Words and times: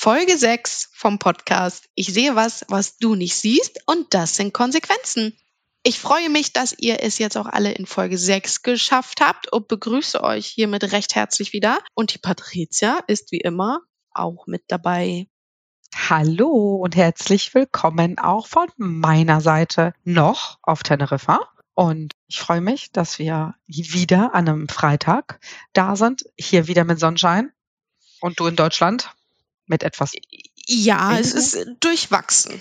Folge 0.00 0.38
6 0.38 0.90
vom 0.92 1.18
Podcast. 1.18 1.88
Ich 1.96 2.14
sehe 2.14 2.36
was, 2.36 2.64
was 2.68 2.98
du 2.98 3.16
nicht 3.16 3.34
siehst 3.34 3.80
und 3.86 4.14
das 4.14 4.36
sind 4.36 4.54
Konsequenzen. 4.54 5.36
Ich 5.82 5.98
freue 5.98 6.30
mich, 6.30 6.52
dass 6.52 6.72
ihr 6.78 7.02
es 7.02 7.18
jetzt 7.18 7.36
auch 7.36 7.46
alle 7.46 7.72
in 7.72 7.84
Folge 7.84 8.16
6 8.16 8.62
geschafft 8.62 9.20
habt 9.20 9.52
und 9.52 9.66
begrüße 9.66 10.22
euch 10.22 10.46
hiermit 10.46 10.92
recht 10.92 11.16
herzlich 11.16 11.52
wieder. 11.52 11.80
Und 11.94 12.14
die 12.14 12.18
Patricia 12.18 13.00
ist 13.08 13.32
wie 13.32 13.40
immer 13.40 13.80
auch 14.12 14.46
mit 14.46 14.62
dabei. 14.68 15.26
Hallo 15.92 16.76
und 16.76 16.94
herzlich 16.94 17.52
willkommen 17.52 18.20
auch 18.20 18.46
von 18.46 18.68
meiner 18.76 19.40
Seite 19.40 19.94
noch 20.04 20.60
auf 20.62 20.84
Teneriffa. 20.84 21.40
Und 21.74 22.12
ich 22.28 22.38
freue 22.38 22.60
mich, 22.60 22.92
dass 22.92 23.18
wir 23.18 23.56
wieder 23.66 24.32
an 24.32 24.48
einem 24.48 24.68
Freitag 24.68 25.40
da 25.72 25.96
sind, 25.96 26.22
hier 26.38 26.68
wieder 26.68 26.84
mit 26.84 27.00
Sonnenschein. 27.00 27.50
Und 28.20 28.38
du 28.38 28.46
in 28.46 28.54
Deutschland 28.56 29.12
mit 29.68 29.82
etwas. 29.82 30.12
Ja, 30.66 31.18
es 31.18 31.32
ist 31.32 31.66
durchwachsen. 31.80 32.60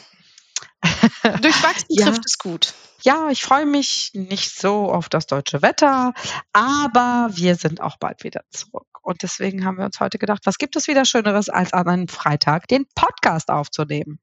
durchwachsen 1.42 1.88
ja. 1.90 2.06
trifft 2.06 2.26
es 2.26 2.38
gut. 2.38 2.74
Ja, 3.02 3.30
ich 3.30 3.44
freue 3.44 3.66
mich 3.66 4.12
nicht 4.14 4.58
so 4.58 4.92
auf 4.92 5.08
das 5.10 5.28
deutsche 5.28 5.62
Wetter, 5.62 6.14
aber 6.52 7.30
wir 7.34 7.56
sind 7.56 7.80
auch 7.80 7.98
bald 7.98 8.24
wieder 8.24 8.42
zurück. 8.50 8.88
Und 9.02 9.24
deswegen 9.24 9.66
haben 9.66 9.78
wir 9.78 9.86
uns 9.86 10.00
heute 10.00 10.18
gedacht, 10.18 10.42
was 10.46 10.58
gibt 10.58 10.76
es 10.76 10.88
wieder 10.88 11.06
Schöneres, 11.06 11.50
als 11.50 11.74
an 11.74 11.88
einem 11.88 12.08
Freitag 12.08 12.68
den 12.68 12.86
Podcast 12.96 13.50
aufzunehmen? 13.50 14.20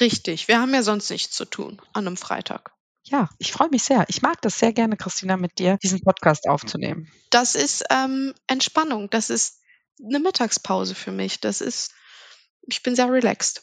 Richtig, 0.00 0.48
wir 0.48 0.60
haben 0.60 0.72
ja 0.74 0.82
sonst 0.82 1.10
nichts 1.10 1.36
zu 1.36 1.44
tun 1.44 1.80
an 1.92 2.06
einem 2.06 2.16
Freitag. 2.16 2.72
Ja, 3.04 3.28
ich 3.38 3.52
freue 3.52 3.68
mich 3.70 3.82
sehr. 3.82 4.04
Ich 4.08 4.22
mag 4.22 4.40
das 4.42 4.58
sehr 4.58 4.72
gerne, 4.72 4.96
Christina, 4.96 5.36
mit 5.36 5.58
dir 5.58 5.78
diesen 5.82 6.00
Podcast 6.00 6.48
aufzunehmen. 6.48 7.10
Das 7.30 7.54
ist 7.54 7.84
ähm, 7.90 8.34
Entspannung. 8.46 9.10
Das 9.10 9.30
ist 9.30 9.59
eine 10.04 10.20
Mittagspause 10.20 10.94
für 10.94 11.12
mich. 11.12 11.40
Das 11.40 11.60
ist, 11.60 11.92
ich 12.62 12.82
bin 12.82 12.94
sehr 12.94 13.10
relaxed. 13.10 13.62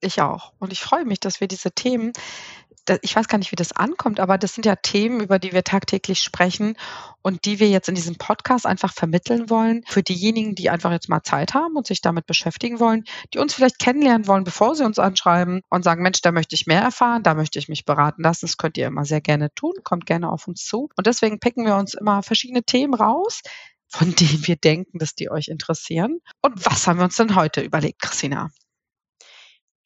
Ich 0.00 0.20
auch. 0.20 0.52
Und 0.58 0.72
ich 0.72 0.80
freue 0.80 1.04
mich, 1.04 1.18
dass 1.20 1.40
wir 1.40 1.48
diese 1.48 1.72
Themen, 1.72 2.12
ich 3.02 3.16
weiß 3.16 3.28
gar 3.28 3.38
nicht, 3.38 3.52
wie 3.52 3.56
das 3.56 3.72
ankommt, 3.72 4.20
aber 4.20 4.38
das 4.38 4.54
sind 4.54 4.64
ja 4.64 4.76
Themen, 4.76 5.20
über 5.20 5.38
die 5.38 5.52
wir 5.52 5.64
tagtäglich 5.64 6.20
sprechen 6.20 6.76
und 7.20 7.44
die 7.44 7.60
wir 7.60 7.68
jetzt 7.68 7.88
in 7.88 7.94
diesem 7.94 8.16
Podcast 8.16 8.64
einfach 8.64 8.92
vermitteln 8.92 9.50
wollen 9.50 9.82
für 9.86 10.02
diejenigen, 10.02 10.54
die 10.54 10.70
einfach 10.70 10.92
jetzt 10.92 11.08
mal 11.08 11.22
Zeit 11.22 11.52
haben 11.52 11.76
und 11.76 11.86
sich 11.86 12.00
damit 12.00 12.26
beschäftigen 12.26 12.80
wollen, 12.80 13.04
die 13.34 13.38
uns 13.38 13.54
vielleicht 13.54 13.78
kennenlernen 13.78 14.26
wollen, 14.26 14.44
bevor 14.44 14.74
sie 14.74 14.84
uns 14.84 14.98
anschreiben 14.98 15.62
und 15.68 15.82
sagen, 15.82 16.02
Mensch, 16.02 16.22
da 16.22 16.32
möchte 16.32 16.54
ich 16.54 16.66
mehr 16.66 16.80
erfahren, 16.80 17.22
da 17.22 17.34
möchte 17.34 17.58
ich 17.58 17.68
mich 17.68 17.84
beraten 17.84 18.22
lassen. 18.22 18.46
Das 18.46 18.56
könnt 18.56 18.78
ihr 18.78 18.86
immer 18.86 19.04
sehr 19.04 19.20
gerne 19.20 19.52
tun, 19.54 19.74
kommt 19.82 20.06
gerne 20.06 20.30
auf 20.30 20.48
uns 20.48 20.64
zu. 20.64 20.88
Und 20.96 21.06
deswegen 21.06 21.40
picken 21.40 21.66
wir 21.66 21.76
uns 21.76 21.94
immer 21.94 22.22
verschiedene 22.22 22.62
Themen 22.62 22.94
raus, 22.94 23.42
von 23.88 24.14
denen 24.14 24.46
wir 24.46 24.56
denken, 24.56 24.98
dass 24.98 25.14
die 25.14 25.30
euch 25.30 25.48
interessieren. 25.48 26.20
Und 26.40 26.64
was 26.64 26.86
haben 26.86 26.98
wir 26.98 27.04
uns 27.04 27.16
denn 27.16 27.34
heute 27.34 27.60
überlegt, 27.62 28.00
Christina? 28.02 28.50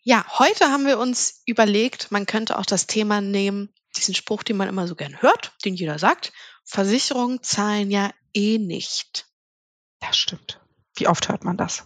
Ja, 0.03 0.27
heute 0.39 0.67
haben 0.67 0.87
wir 0.87 0.99
uns 0.99 1.43
überlegt, 1.47 2.11
man 2.11 2.27
könnte 2.27 2.59
auch 2.59 2.67
das 2.67 2.89
Thema 2.89 3.21
nehmen, 3.21 3.73
diesen 3.97 4.15
Spruch, 4.15 4.43
den 4.43 4.57
man 4.57 4.69
immer 4.69 4.89
so 4.89 4.97
gern 4.97 5.21
hört, 5.23 5.53
den 5.65 5.75
jeder 5.75 5.99
sagt. 5.99 6.33
Versicherungen 6.65 7.43
zahlen 7.43 7.91
ja 7.91 8.13
eh 8.35 8.59
nicht. 8.59 9.27
Das 10.01 10.17
stimmt. 10.17 10.61
Wie 10.95 11.07
oft 11.07 11.29
hört 11.29 11.45
man 11.45 11.57
das? 11.57 11.85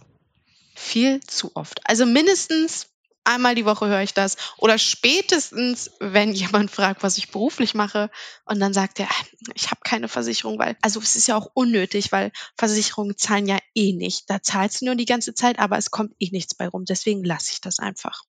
Viel 0.75 1.19
zu 1.21 1.55
oft. 1.55 1.81
Also 1.87 2.05
mindestens 2.05 2.89
einmal 3.27 3.55
die 3.55 3.65
Woche 3.65 3.87
höre 3.87 4.01
ich 4.01 4.13
das. 4.13 4.37
Oder 4.57 4.77
spätestens, 4.77 5.91
wenn 5.99 6.31
jemand 6.31 6.71
fragt, 6.71 7.03
was 7.03 7.17
ich 7.17 7.31
beruflich 7.31 7.73
mache, 7.75 8.09
und 8.45 8.59
dann 8.59 8.73
sagt 8.73 8.99
er, 8.99 9.09
ich 9.53 9.69
habe 9.69 9.81
keine 9.83 10.07
Versicherung, 10.07 10.57
weil, 10.57 10.77
also 10.81 10.99
es 10.99 11.15
ist 11.15 11.27
ja 11.27 11.35
auch 11.35 11.49
unnötig, 11.53 12.11
weil 12.11 12.31
Versicherungen 12.57 13.17
zahlen 13.17 13.47
ja 13.47 13.59
eh 13.75 13.93
nicht. 13.93 14.29
Da 14.29 14.41
zahlst 14.41 14.81
du 14.81 14.85
nur 14.85 14.95
die 14.95 15.05
ganze 15.05 15.33
Zeit, 15.33 15.59
aber 15.59 15.77
es 15.77 15.91
kommt 15.91 16.13
eh 16.19 16.29
nichts 16.31 16.55
bei 16.55 16.67
rum. 16.67 16.85
Deswegen 16.85 17.23
lasse 17.23 17.51
ich 17.53 17.61
das 17.61 17.79
einfach. 17.79 18.23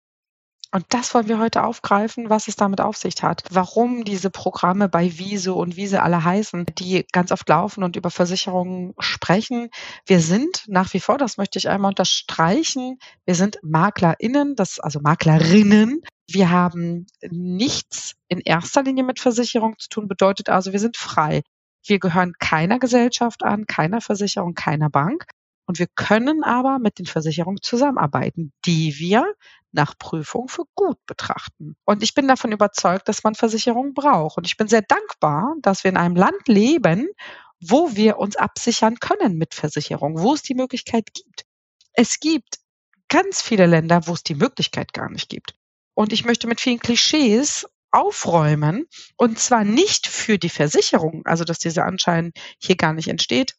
Und 0.70 0.84
das 0.90 1.14
wollen 1.14 1.28
wir 1.28 1.38
heute 1.38 1.64
aufgreifen, 1.64 2.28
was 2.28 2.46
es 2.46 2.56
damit 2.56 2.82
auf 2.82 2.96
sich 2.96 3.22
hat. 3.22 3.42
Warum 3.50 4.04
diese 4.04 4.28
Programme 4.28 4.88
bei 4.88 5.10
Wieso 5.16 5.56
und 5.56 5.76
wie 5.76 5.86
sie 5.86 6.00
alle 6.00 6.22
heißen, 6.22 6.66
die 6.78 7.06
ganz 7.10 7.32
oft 7.32 7.48
laufen 7.48 7.82
und 7.82 7.96
über 7.96 8.10
Versicherungen 8.10 8.92
sprechen. 8.98 9.70
Wir 10.06 10.20
sind 10.20 10.64
nach 10.66 10.92
wie 10.92 11.00
vor, 11.00 11.16
das 11.16 11.38
möchte 11.38 11.58
ich 11.58 11.70
einmal 11.70 11.90
unterstreichen, 11.90 12.98
wir 13.24 13.34
sind 13.34 13.58
MaklerInnen, 13.62 14.56
das, 14.56 14.78
also 14.78 15.00
Maklerinnen. 15.00 16.02
Wir 16.30 16.50
haben 16.50 17.06
nichts 17.30 18.16
in 18.28 18.40
erster 18.40 18.82
Linie 18.82 19.04
mit 19.04 19.20
Versicherung 19.20 19.76
zu 19.78 19.88
tun, 19.88 20.08
bedeutet 20.08 20.50
also, 20.50 20.72
wir 20.72 20.80
sind 20.80 20.98
frei. 20.98 21.40
Wir 21.86 21.98
gehören 21.98 22.34
keiner 22.38 22.78
Gesellschaft 22.78 23.42
an, 23.42 23.66
keiner 23.66 24.02
Versicherung, 24.02 24.54
keiner 24.54 24.90
Bank. 24.90 25.24
Und 25.68 25.78
wir 25.78 25.86
können 25.86 26.44
aber 26.44 26.78
mit 26.78 26.98
den 26.98 27.04
Versicherungen 27.04 27.60
zusammenarbeiten, 27.60 28.54
die 28.64 28.98
wir 28.98 29.34
nach 29.70 29.98
Prüfung 29.98 30.48
für 30.48 30.64
gut 30.74 30.96
betrachten. 31.04 31.76
Und 31.84 32.02
ich 32.02 32.14
bin 32.14 32.26
davon 32.26 32.52
überzeugt, 32.52 33.06
dass 33.06 33.22
man 33.22 33.34
Versicherungen 33.34 33.92
braucht. 33.92 34.38
Und 34.38 34.46
ich 34.46 34.56
bin 34.56 34.66
sehr 34.66 34.80
dankbar, 34.80 35.54
dass 35.60 35.84
wir 35.84 35.90
in 35.90 35.98
einem 35.98 36.16
Land 36.16 36.48
leben, 36.48 37.06
wo 37.60 37.94
wir 37.94 38.16
uns 38.16 38.36
absichern 38.36 38.98
können 38.98 39.36
mit 39.36 39.52
Versicherungen, 39.52 40.22
wo 40.22 40.32
es 40.32 40.42
die 40.42 40.54
Möglichkeit 40.54 41.12
gibt. 41.12 41.44
Es 41.92 42.18
gibt 42.18 42.60
ganz 43.08 43.42
viele 43.42 43.66
Länder, 43.66 44.06
wo 44.06 44.14
es 44.14 44.22
die 44.22 44.36
Möglichkeit 44.36 44.94
gar 44.94 45.10
nicht 45.10 45.28
gibt. 45.28 45.54
Und 45.92 46.14
ich 46.14 46.24
möchte 46.24 46.46
mit 46.46 46.62
vielen 46.62 46.78
Klischees 46.78 47.66
aufräumen 47.90 48.86
und 49.16 49.38
zwar 49.38 49.64
nicht 49.64 50.06
für 50.06 50.38
die 50.38 50.48
Versicherung, 50.48 51.26
also 51.26 51.44
dass 51.44 51.58
dieser 51.58 51.84
Anschein 51.84 52.32
hier 52.58 52.76
gar 52.76 52.94
nicht 52.94 53.08
entsteht, 53.08 53.54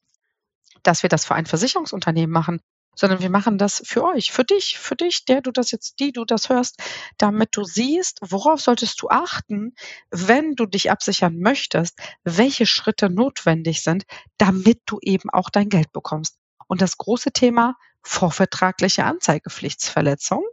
dass 0.84 1.04
wir 1.04 1.10
das 1.10 1.26
für 1.26 1.36
ein 1.36 1.46
Versicherungsunternehmen 1.46 2.32
machen, 2.32 2.62
sondern 2.96 3.22
wir 3.22 3.30
machen 3.30 3.58
das 3.58 3.82
für 3.86 4.04
euch, 4.04 4.32
für 4.32 4.44
dich, 4.44 4.78
für 4.78 4.96
dich, 4.96 5.24
der 5.26 5.42
du 5.42 5.52
das 5.52 5.72
jetzt, 5.72 6.00
die 6.00 6.12
du 6.12 6.26
das 6.26 6.50
hörst, 6.50 6.82
damit 7.18 7.56
du 7.56 7.64
siehst, 7.64 8.20
worauf 8.22 8.60
solltest 8.60 9.02
du 9.02 9.10
achten, 9.10 9.74
wenn 10.12 10.56
du 10.56 10.66
dich 10.66 10.92
absichern 10.92 11.40
möchtest, 11.40 11.98
welche 12.24 12.66
Schritte 12.66 13.10
notwendig 13.10 13.84
sind, 13.84 14.04
damit 14.38 14.82
du 14.86 15.00
eben 15.02 15.30
auch 15.30 15.50
dein 15.50 15.70
Geld 15.70 15.94
bekommst. 15.94 16.38
Und 16.68 16.82
das 16.82 16.98
große 16.98 17.32
Thema 17.32 17.76
vorvertragliche 18.04 19.06
Anzeigepflichtsverletzung, 19.06 20.44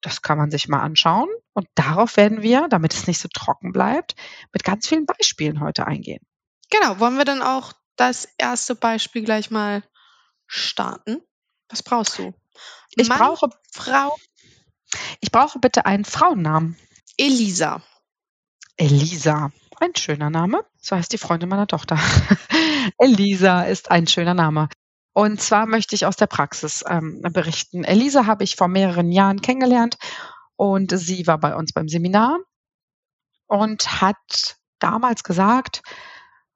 das 0.00 0.22
kann 0.22 0.38
man 0.38 0.50
sich 0.50 0.68
mal 0.68 0.80
anschauen. 0.80 1.28
Und 1.54 1.66
darauf 1.74 2.16
werden 2.16 2.42
wir, 2.42 2.68
damit 2.68 2.94
es 2.94 3.08
nicht 3.08 3.18
so 3.18 3.28
trocken 3.32 3.72
bleibt, 3.72 4.14
mit 4.52 4.62
ganz 4.62 4.86
vielen 4.86 5.06
Beispielen 5.06 5.60
heute 5.60 5.86
eingehen. 5.86 6.24
Genau, 6.70 7.00
wollen 7.00 7.16
wir 7.16 7.24
dann 7.24 7.42
auch 7.42 7.72
das 7.98 8.28
erste 8.38 8.74
Beispiel 8.74 9.24
gleich 9.24 9.50
mal 9.50 9.82
starten? 10.46 11.20
Was 11.68 11.82
brauchst 11.82 12.18
du? 12.18 12.32
Ich 12.96 13.08
Mann, 13.08 13.18
brauche 13.18 13.50
Frau. 13.72 14.16
Ich 15.20 15.30
brauche 15.30 15.58
bitte 15.58 15.84
einen 15.84 16.04
Frauennamen. 16.04 16.76
Elisa. 17.16 17.82
Elisa. 18.76 19.50
Ein 19.80 19.94
schöner 19.94 20.30
Name. 20.30 20.64
So 20.80 20.96
heißt 20.96 21.12
die 21.12 21.18
Freundin 21.18 21.48
meiner 21.48 21.66
Tochter. 21.66 21.98
Elisa 22.98 23.62
ist 23.62 23.90
ein 23.90 24.06
schöner 24.06 24.34
Name. 24.34 24.68
Und 25.12 25.40
zwar 25.40 25.66
möchte 25.66 25.94
ich 25.94 26.06
aus 26.06 26.16
der 26.16 26.26
Praxis 26.26 26.84
ähm, 26.88 27.20
berichten. 27.22 27.84
Elisa 27.84 28.26
habe 28.26 28.44
ich 28.44 28.56
vor 28.56 28.68
mehreren 28.68 29.10
Jahren 29.10 29.42
kennengelernt 29.42 29.98
und 30.56 30.96
sie 30.96 31.26
war 31.26 31.38
bei 31.38 31.54
uns 31.54 31.72
beim 31.72 31.88
Seminar 31.88 32.38
und 33.46 34.00
hat 34.00 34.56
damals 34.78 35.24
gesagt, 35.24 35.82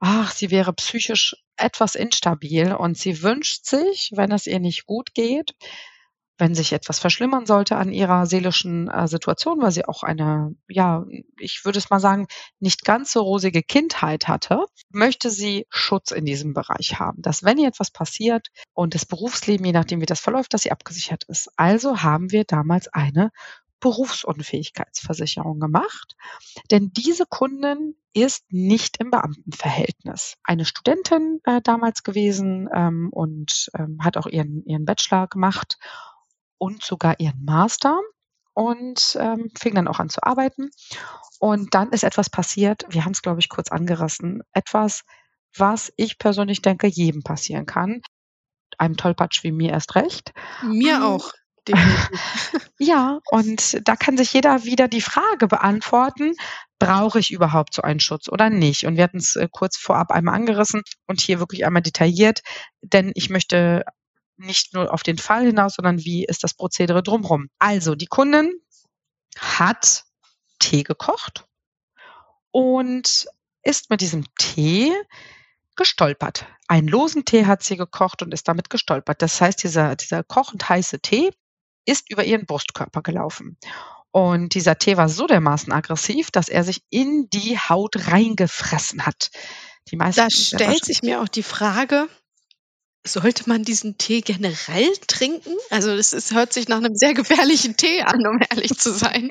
ach, 0.03 0.33
sie 0.33 0.51
wäre 0.51 0.73
psychisch 0.73 1.37
etwas 1.57 1.95
instabil 1.95 2.73
und 2.75 2.99
sie 2.99 3.23
wünscht 3.23 3.65
sich, 3.67 4.11
wenn 4.15 4.33
es 4.33 4.49
ihr 4.49 4.59
nicht 4.59 4.85
gut 4.85 5.15
geht, 5.15 5.55
wenn 6.39 6.57
sich 6.57 6.73
etwas 6.73 6.99
verschlimmern 6.99 7.47
sollte 7.47 7.77
an 7.77 7.93
ihrer 7.93 8.27
seelischen 8.27 8.89
äh, 8.91 9.07
Situation, 9.07 9.62
weil 9.62 9.71
sie 9.71 9.85
auch 9.85 10.03
eine, 10.03 10.57
ja, 10.69 11.05
ich 11.39 11.65
würde 11.65 11.79
es 11.79 11.89
mal 11.89 12.01
sagen, 12.01 12.27
nicht 12.59 12.85
ganz 12.85 13.12
so 13.12 13.23
rosige 13.23 13.62
Kindheit 13.62 14.27
hatte, 14.27 14.65
möchte 14.91 15.31
sie 15.31 15.67
Schutz 15.71 16.11
in 16.11 16.25
diesem 16.25 16.53
Bereich 16.53 16.99
haben, 16.99 17.23
dass 17.23 17.45
wenn 17.45 17.59
ihr 17.59 17.69
etwas 17.69 17.93
passiert 17.93 18.49
und 18.73 18.97
das 18.97 19.07
Berufsleben, 19.07 19.65
je 19.65 19.73
nachdem 19.73 20.01
wie 20.01 20.07
das 20.07 20.19
verläuft, 20.19 20.53
dass 20.53 20.62
sie 20.62 20.73
abgesichert 20.73 21.23
ist. 21.29 21.49
Also 21.57 22.03
haben 22.03 22.32
wir 22.32 22.43
damals 22.43 22.88
eine 22.88 23.31
Berufsunfähigkeitsversicherung 23.82 25.61
gemacht, 25.61 26.17
denn 26.70 26.93
diese 26.93 27.26
Kundin 27.26 27.96
ist 28.14 28.44
nicht 28.50 28.99
im 28.99 29.11
Beamtenverhältnis. 29.11 30.37
Eine 30.44 30.64
Studentin 30.64 31.40
äh, 31.44 31.61
damals 31.62 32.02
gewesen 32.02 32.69
ähm, 32.73 33.11
und 33.11 33.70
ähm, 33.76 33.99
hat 34.02 34.17
auch 34.17 34.26
ihren, 34.26 34.64
ihren 34.64 34.84
Bachelor 34.84 35.26
gemacht 35.26 35.79
und 36.58 36.82
sogar 36.82 37.19
ihren 37.19 37.44
Master 37.44 38.00
und 38.55 39.17
ähm, 39.20 39.50
fing 39.58 39.75
dann 39.75 39.88
auch 39.88 39.99
an 39.99 40.11
zu 40.11 40.23
arbeiten. 40.23 40.70
Und 41.40 41.75
dann 41.75 41.90
ist 41.90 42.05
etwas 42.05 42.31
passiert, 42.31 42.85
wir 42.88 43.05
haben 43.05 43.12
es, 43.12 43.23
glaube 43.23 43.40
ich, 43.40 43.49
kurz 43.49 43.70
angerissen, 43.73 44.43
etwas, 44.52 45.02
was 45.56 45.93
ich 45.96 46.19
persönlich 46.19 46.62
denke, 46.62 46.87
jedem 46.87 47.23
passieren 47.23 47.67
kann. 47.67 48.00
Einem 48.78 48.96
Tollpatsch 48.96 49.43
wie 49.43 49.52
mir 49.52 49.73
erst 49.73 49.96
recht. 49.96 50.32
Mir 50.62 50.96
hm. 50.96 51.02
auch. 51.02 51.32
ja, 52.79 53.20
und 53.31 53.81
da 53.87 53.97
kann 53.97 54.17
sich 54.17 54.32
jeder 54.32 54.64
wieder 54.64 54.88
die 54.88 55.00
Frage 55.00 55.47
beantworten, 55.47 56.35
brauche 56.79 57.20
ich 57.20 57.31
überhaupt 57.31 57.75
so 57.75 57.82
einen 57.82 58.00
Schutz 58.00 58.29
oder 58.29 58.50
nicht? 58.50 58.85
Und 58.87 58.97
wir 58.97 59.05
hatten 59.05 59.19
es 59.19 59.37
äh, 59.37 59.49
kurz 59.50 59.76
vorab 59.76 60.11
einmal 60.11 60.35
angerissen 60.35 60.82
und 61.06 61.20
hier 61.20 61.38
wirklich 61.38 61.64
einmal 61.64 61.82
detailliert, 61.82 62.43
denn 62.81 63.12
ich 63.14 63.31
möchte 63.31 63.85
nicht 64.37 64.75
nur 64.75 64.93
auf 64.93 65.03
den 65.03 65.19
Fall 65.19 65.47
hinaus, 65.47 65.75
sondern 65.75 65.99
wie 65.99 66.25
ist 66.25 66.43
das 66.43 66.55
Prozedere 66.55 67.03
drumherum. 67.03 67.49
Also 67.59 67.94
die 67.94 68.06
Kundin 68.06 68.53
hat 69.38 70.05
Tee 70.59 70.82
gekocht 70.82 71.47
und 72.50 73.26
ist 73.62 73.91
mit 73.91 74.00
diesem 74.00 74.25
Tee 74.37 74.93
gestolpert. 75.76 76.47
Einen 76.69 76.88
losen 76.88 77.25
Tee 77.25 77.47
hat 77.47 77.62
sie 77.62 77.76
gekocht 77.76 78.23
und 78.23 78.35
ist 78.35 78.49
damit 78.49 78.70
gestolpert. 78.70 79.23
Das 79.23 79.41
heißt, 79.41 79.62
dieser, 79.62 79.97
dieser 79.97 80.25
kochend 80.25 80.69
heiße 80.69 81.00
Tee 81.00 81.31
ist 81.84 82.11
über 82.11 82.25
ihren 82.25 82.46
Brustkörper 82.46 83.02
gelaufen. 83.02 83.56
Und 84.11 84.55
dieser 84.55 84.79
Tee 84.79 84.96
war 84.96 85.08
so 85.08 85.26
dermaßen 85.26 85.73
aggressiv, 85.73 86.31
dass 86.31 86.49
er 86.49 86.64
sich 86.64 86.82
in 86.90 87.29
die 87.31 87.58
Haut 87.58 88.08
reingefressen 88.08 89.06
hat. 89.06 89.31
Die 89.90 89.96
meisten, 89.96 90.20
da 90.20 90.29
stellt 90.31 90.84
sich 90.84 91.02
mir 91.02 91.23
auch 91.23 91.29
die 91.29 91.43
Frage, 91.43 92.08
sollte 93.05 93.49
man 93.49 93.64
diesen 93.64 93.99
Tee 93.99 94.20
generell 94.20 94.93
trinken? 95.06 95.56
Also 95.70 95.90
es 95.90 96.12
ist, 96.12 96.32
hört 96.32 96.52
sich 96.52 96.69
nach 96.69 96.76
einem 96.76 96.94
sehr 96.94 97.14
gefährlichen 97.14 97.76
Tee 97.76 98.02
an, 98.02 98.26
um 98.26 98.38
ehrlich 98.50 98.78
zu 98.78 98.93
sein. 98.93 99.31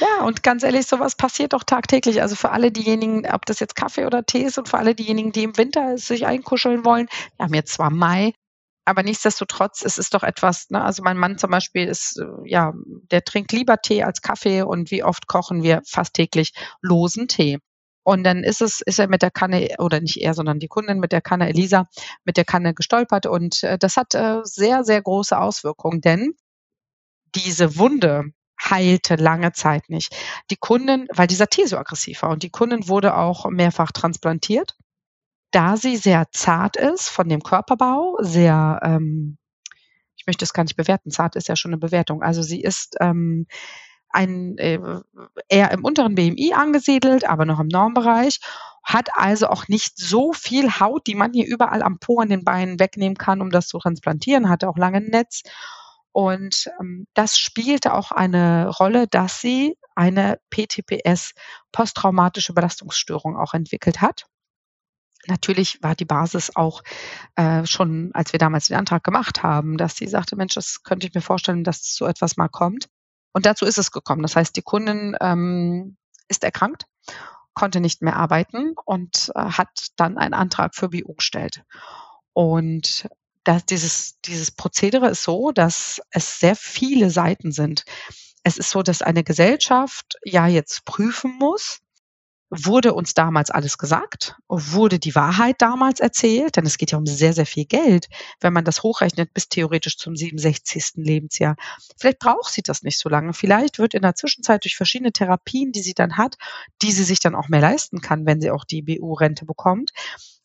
Ja, 0.00 0.24
und 0.24 0.42
ganz 0.42 0.62
ehrlich, 0.62 0.86
sowas 0.86 1.16
passiert 1.16 1.52
doch 1.52 1.64
tagtäglich. 1.64 2.22
Also 2.22 2.34
für 2.34 2.50
alle 2.50 2.72
diejenigen, 2.72 3.26
ob 3.26 3.44
das 3.46 3.60
jetzt 3.60 3.76
Kaffee 3.76 4.06
oder 4.06 4.24
Tee 4.24 4.42
ist 4.42 4.58
und 4.58 4.68
für 4.68 4.78
alle 4.78 4.94
diejenigen, 4.94 5.32
die 5.32 5.42
im 5.42 5.56
Winter 5.56 5.98
sich 5.98 6.26
einkuscheln 6.26 6.84
wollen, 6.84 7.08
wir 7.36 7.44
haben 7.44 7.54
jetzt 7.54 7.74
zwar 7.74 7.90
Mai, 7.90 8.32
aber 8.86 9.02
nichtsdestotrotz, 9.02 9.82
es 9.82 9.98
ist 9.98 10.14
doch 10.14 10.22
etwas, 10.22 10.70
ne? 10.70 10.82
also 10.82 11.02
mein 11.02 11.18
Mann 11.18 11.38
zum 11.38 11.50
Beispiel 11.50 11.88
ist, 11.88 12.18
äh, 12.18 12.24
ja, 12.44 12.72
der 13.10 13.24
trinkt 13.24 13.50
lieber 13.52 13.78
Tee 13.78 14.04
als 14.04 14.22
Kaffee 14.22 14.62
und 14.62 14.92
wie 14.92 15.02
oft 15.02 15.26
kochen 15.26 15.64
wir 15.64 15.82
fast 15.84 16.14
täglich 16.14 16.52
losen 16.80 17.26
Tee. 17.26 17.58
Und 18.04 18.22
dann 18.22 18.44
ist 18.44 18.62
es, 18.62 18.80
ist 18.80 19.00
er 19.00 19.08
mit 19.08 19.22
der 19.22 19.32
Kanne, 19.32 19.68
oder 19.78 20.00
nicht 20.00 20.18
er, 20.18 20.34
sondern 20.34 20.60
die 20.60 20.68
Kundin 20.68 21.00
mit 21.00 21.10
der 21.10 21.20
Kanne, 21.20 21.48
Elisa, 21.48 21.86
mit 22.24 22.36
der 22.36 22.44
Kanne 22.44 22.74
gestolpert. 22.74 23.26
Und 23.26 23.64
äh, 23.64 23.76
das 23.76 23.96
hat 23.96 24.14
äh, 24.14 24.40
sehr, 24.44 24.84
sehr 24.84 25.02
große 25.02 25.36
Auswirkungen, 25.36 26.00
denn 26.00 26.34
diese 27.34 27.76
Wunde 27.78 28.26
heilte 28.62 29.16
lange 29.16 29.52
Zeit 29.52 29.88
nicht. 29.88 30.14
Die 30.50 30.56
Kundin, 30.56 31.08
weil 31.12 31.26
dieser 31.26 31.48
Tee 31.48 31.66
so 31.66 31.76
aggressiv 31.76 32.22
war 32.22 32.30
und 32.30 32.44
die 32.44 32.50
Kundin 32.50 32.86
wurde 32.86 33.16
auch 33.16 33.50
mehrfach 33.50 33.90
transplantiert 33.90 34.76
da 35.50 35.76
sie 35.76 35.96
sehr 35.96 36.26
zart 36.32 36.76
ist 36.76 37.08
von 37.08 37.28
dem 37.28 37.42
Körperbau, 37.42 38.18
sehr, 38.20 38.80
ähm, 38.82 39.38
ich 40.16 40.26
möchte 40.26 40.44
es 40.44 40.52
gar 40.52 40.64
nicht 40.64 40.76
bewerten, 40.76 41.10
zart 41.10 41.36
ist 41.36 41.48
ja 41.48 41.56
schon 41.56 41.70
eine 41.70 41.78
Bewertung. 41.78 42.22
Also 42.22 42.42
sie 42.42 42.60
ist 42.60 42.96
ähm, 43.00 43.46
ein, 44.10 44.56
äh, 44.58 44.78
eher 45.48 45.70
im 45.72 45.84
unteren 45.84 46.14
BMI 46.14 46.54
angesiedelt, 46.54 47.28
aber 47.28 47.44
noch 47.44 47.60
im 47.60 47.68
Normbereich, 47.68 48.40
hat 48.82 49.08
also 49.14 49.48
auch 49.48 49.68
nicht 49.68 49.98
so 49.98 50.32
viel 50.32 50.78
Haut, 50.78 51.06
die 51.06 51.16
man 51.16 51.32
hier 51.32 51.46
überall 51.46 51.82
am 51.82 51.98
Po 51.98 52.20
an 52.20 52.28
den 52.28 52.44
Beinen 52.44 52.78
wegnehmen 52.78 53.18
kann, 53.18 53.40
um 53.40 53.50
das 53.50 53.66
zu 53.66 53.78
transplantieren, 53.78 54.48
hatte 54.48 54.68
auch 54.68 54.76
lange 54.76 54.98
ein 54.98 55.06
Netz. 55.06 55.42
Und 56.12 56.70
ähm, 56.80 57.06
das 57.12 57.36
spielte 57.36 57.92
auch 57.92 58.10
eine 58.12 58.68
Rolle, 58.68 59.06
dass 59.06 59.40
sie 59.40 59.76
eine 59.94 60.38
PTPS, 60.50 61.32
posttraumatische 61.72 62.54
Belastungsstörung, 62.54 63.36
auch 63.36 63.54
entwickelt 63.54 64.00
hat. 64.00 64.26
Natürlich 65.26 65.82
war 65.82 65.94
die 65.94 66.04
Basis 66.04 66.54
auch 66.54 66.82
äh, 67.36 67.66
schon, 67.66 68.10
als 68.14 68.32
wir 68.32 68.38
damals 68.38 68.66
den 68.66 68.76
Antrag 68.76 69.04
gemacht 69.04 69.42
haben, 69.42 69.76
dass 69.76 69.96
sie 69.96 70.06
sagte, 70.06 70.36
Mensch, 70.36 70.54
das 70.54 70.82
könnte 70.82 71.06
ich 71.06 71.14
mir 71.14 71.20
vorstellen, 71.20 71.64
dass 71.64 71.94
so 71.94 72.06
etwas 72.06 72.36
mal 72.36 72.48
kommt. 72.48 72.88
Und 73.32 73.46
dazu 73.46 73.64
ist 73.66 73.78
es 73.78 73.90
gekommen. 73.90 74.22
Das 74.22 74.36
heißt, 74.36 74.56
die 74.56 74.62
Kundin 74.62 75.16
ähm, 75.20 75.96
ist 76.28 76.44
erkrankt, 76.44 76.86
konnte 77.54 77.80
nicht 77.80 78.02
mehr 78.02 78.16
arbeiten 78.16 78.74
und 78.84 79.32
äh, 79.34 79.40
hat 79.40 79.88
dann 79.96 80.16
einen 80.18 80.34
Antrag 80.34 80.74
für 80.74 80.88
BU 80.88 81.14
gestellt. 81.14 81.62
Und 82.32 83.08
das, 83.44 83.64
dieses, 83.64 84.20
dieses 84.22 84.50
Prozedere 84.50 85.08
ist 85.08 85.22
so, 85.22 85.52
dass 85.52 86.00
es 86.10 86.40
sehr 86.40 86.56
viele 86.56 87.10
Seiten 87.10 87.52
sind. 87.52 87.84
Es 88.42 88.58
ist 88.58 88.70
so, 88.70 88.82
dass 88.82 89.02
eine 89.02 89.24
Gesellschaft 89.24 90.16
ja 90.24 90.46
jetzt 90.46 90.84
prüfen 90.84 91.36
muss, 91.38 91.80
wurde 92.50 92.94
uns 92.94 93.14
damals 93.14 93.50
alles 93.50 93.78
gesagt? 93.78 94.36
Wurde 94.48 94.98
die 94.98 95.14
Wahrheit 95.14 95.56
damals 95.58 96.00
erzählt? 96.00 96.56
Denn 96.56 96.66
es 96.66 96.78
geht 96.78 96.92
ja 96.92 96.98
um 96.98 97.06
sehr, 97.06 97.32
sehr 97.32 97.46
viel 97.46 97.64
Geld, 97.64 98.08
wenn 98.40 98.52
man 98.52 98.64
das 98.64 98.82
hochrechnet 98.82 99.34
bis 99.34 99.48
theoretisch 99.48 99.98
zum 99.98 100.14
67. 100.14 100.92
Lebensjahr. 100.96 101.56
Vielleicht 101.98 102.20
braucht 102.20 102.52
sie 102.52 102.62
das 102.62 102.82
nicht 102.82 102.98
so 102.98 103.08
lange. 103.08 103.32
Vielleicht 103.32 103.78
wird 103.78 103.94
in 103.94 104.02
der 104.02 104.14
Zwischenzeit 104.14 104.64
durch 104.64 104.76
verschiedene 104.76 105.12
Therapien, 105.12 105.72
die 105.72 105.82
sie 105.82 105.94
dann 105.94 106.16
hat, 106.16 106.36
die 106.82 106.92
sie 106.92 107.04
sich 107.04 107.20
dann 107.20 107.34
auch 107.34 107.48
mehr 107.48 107.60
leisten 107.60 108.00
kann, 108.00 108.26
wenn 108.26 108.40
sie 108.40 108.50
auch 108.50 108.64
die 108.64 108.82
BU-Rente 108.82 109.44
bekommt, 109.44 109.92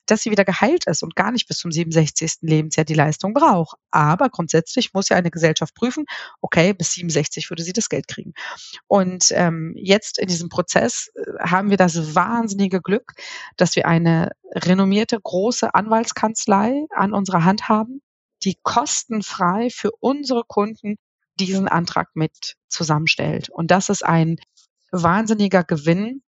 dass 0.06 0.22
sie 0.22 0.32
wieder 0.32 0.46
geheilt 0.46 0.88
ist 0.88 1.04
und 1.04 1.16
gar 1.16 1.32
nicht 1.32 1.48
bis 1.48 1.58
zum 1.58 1.72
67. 1.72 2.38
Lebensjahr 2.42 2.86
die 2.86 2.94
Leistung 2.94 3.34
braucht. 3.34 3.78
Aber 3.92 4.30
grundsätzlich 4.30 4.94
muss 4.94 5.10
ja 5.10 5.18
eine 5.18 5.32
Gesellschaft 5.32 5.76
prüfen, 5.76 6.06
okay, 6.42 6.74
bis 6.74 6.94
67 6.94 7.50
würde 7.50 7.64
sie 7.64 7.74
das 7.74 7.90
Geld 7.90 8.08
kriegen. 8.08 8.34
Und 8.88 9.32
ähm, 9.32 9.74
jetzt 9.78 10.20
in 10.20 10.28
diesem 10.28 10.50
Prozess 10.50 11.12
äh, 11.16 11.40
haben 11.40 11.70
wir 11.70 11.78
das 11.78 12.16
wahnsinnige 12.16 12.82
Glück, 12.82 13.14
dass 13.58 13.76
wir 13.76 13.88
eine 13.88 14.32
renommierte 14.54 15.20
große 15.22 15.74
Anwaltskanzlei 15.74 16.86
an 16.96 17.14
unserer 17.14 17.46
Hand 17.46 17.70
haben, 17.70 18.02
die 18.44 18.58
kostenfrei 18.64 19.70
für 19.70 19.92
unsere 20.00 20.44
Kunden 20.46 20.96
diesen 21.40 21.68
Antrag 21.68 22.10
mit 22.16 22.56
zusammenstellt. 22.68 23.50
Und 23.50 23.72
das 23.72 23.90
ist 23.90 24.04
ein 24.04 24.38
wahnsinniger 24.92 25.64
Gewinn. 25.64 26.22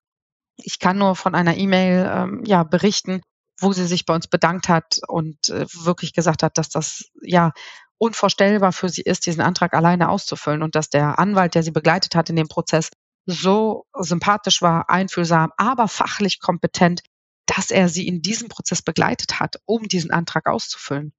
Ich 0.58 0.80
kann 0.80 0.98
nur 0.98 1.16
von 1.16 1.36
einer 1.36 1.58
E-Mail 1.58 2.10
ähm, 2.12 2.44
ja 2.46 2.64
berichten, 2.64 3.22
wo 3.60 3.74
sie 3.74 3.88
sich 3.88 4.06
bei 4.06 4.16
uns 4.16 4.28
bedankt 4.28 4.70
hat 4.70 5.00
und 5.08 5.50
äh, 5.50 5.66
wirklich 5.74 6.14
gesagt 6.14 6.44
hat, 6.44 6.58
dass 6.58 6.70
das 6.70 7.06
ja 7.22 7.52
unvorstellbar 7.98 8.74
für 8.74 8.90
sie 8.90 9.02
ist, 9.02 9.26
diesen 9.26 9.42
Antrag 9.42 9.74
alleine 9.74 10.10
auszufüllen 10.10 10.64
und 10.64 10.76
dass 10.76 10.90
der 10.90 11.20
Anwalt, 11.20 11.56
der 11.56 11.64
sie 11.64 11.72
begleitet 11.72 12.16
hat 12.16 12.30
in 12.30 12.36
dem 12.36 12.48
Prozess, 12.48 12.90
so 13.26 13.86
sympathisch 13.98 14.62
war, 14.62 14.90
einfühlsam, 14.90 15.52
aber 15.58 15.88
fachlich 15.88 16.40
kompetent, 16.40 17.02
dass 17.46 17.72
er 17.72 17.88
sie 17.88 18.08
in 18.08 18.22
diesem 18.22 18.50
Prozess 18.50 18.82
begleitet 18.82 19.40
hat, 19.40 19.58
um 19.66 19.88
diesen 19.88 20.12
Antrag 20.12 20.48
auszufüllen. 20.48 21.14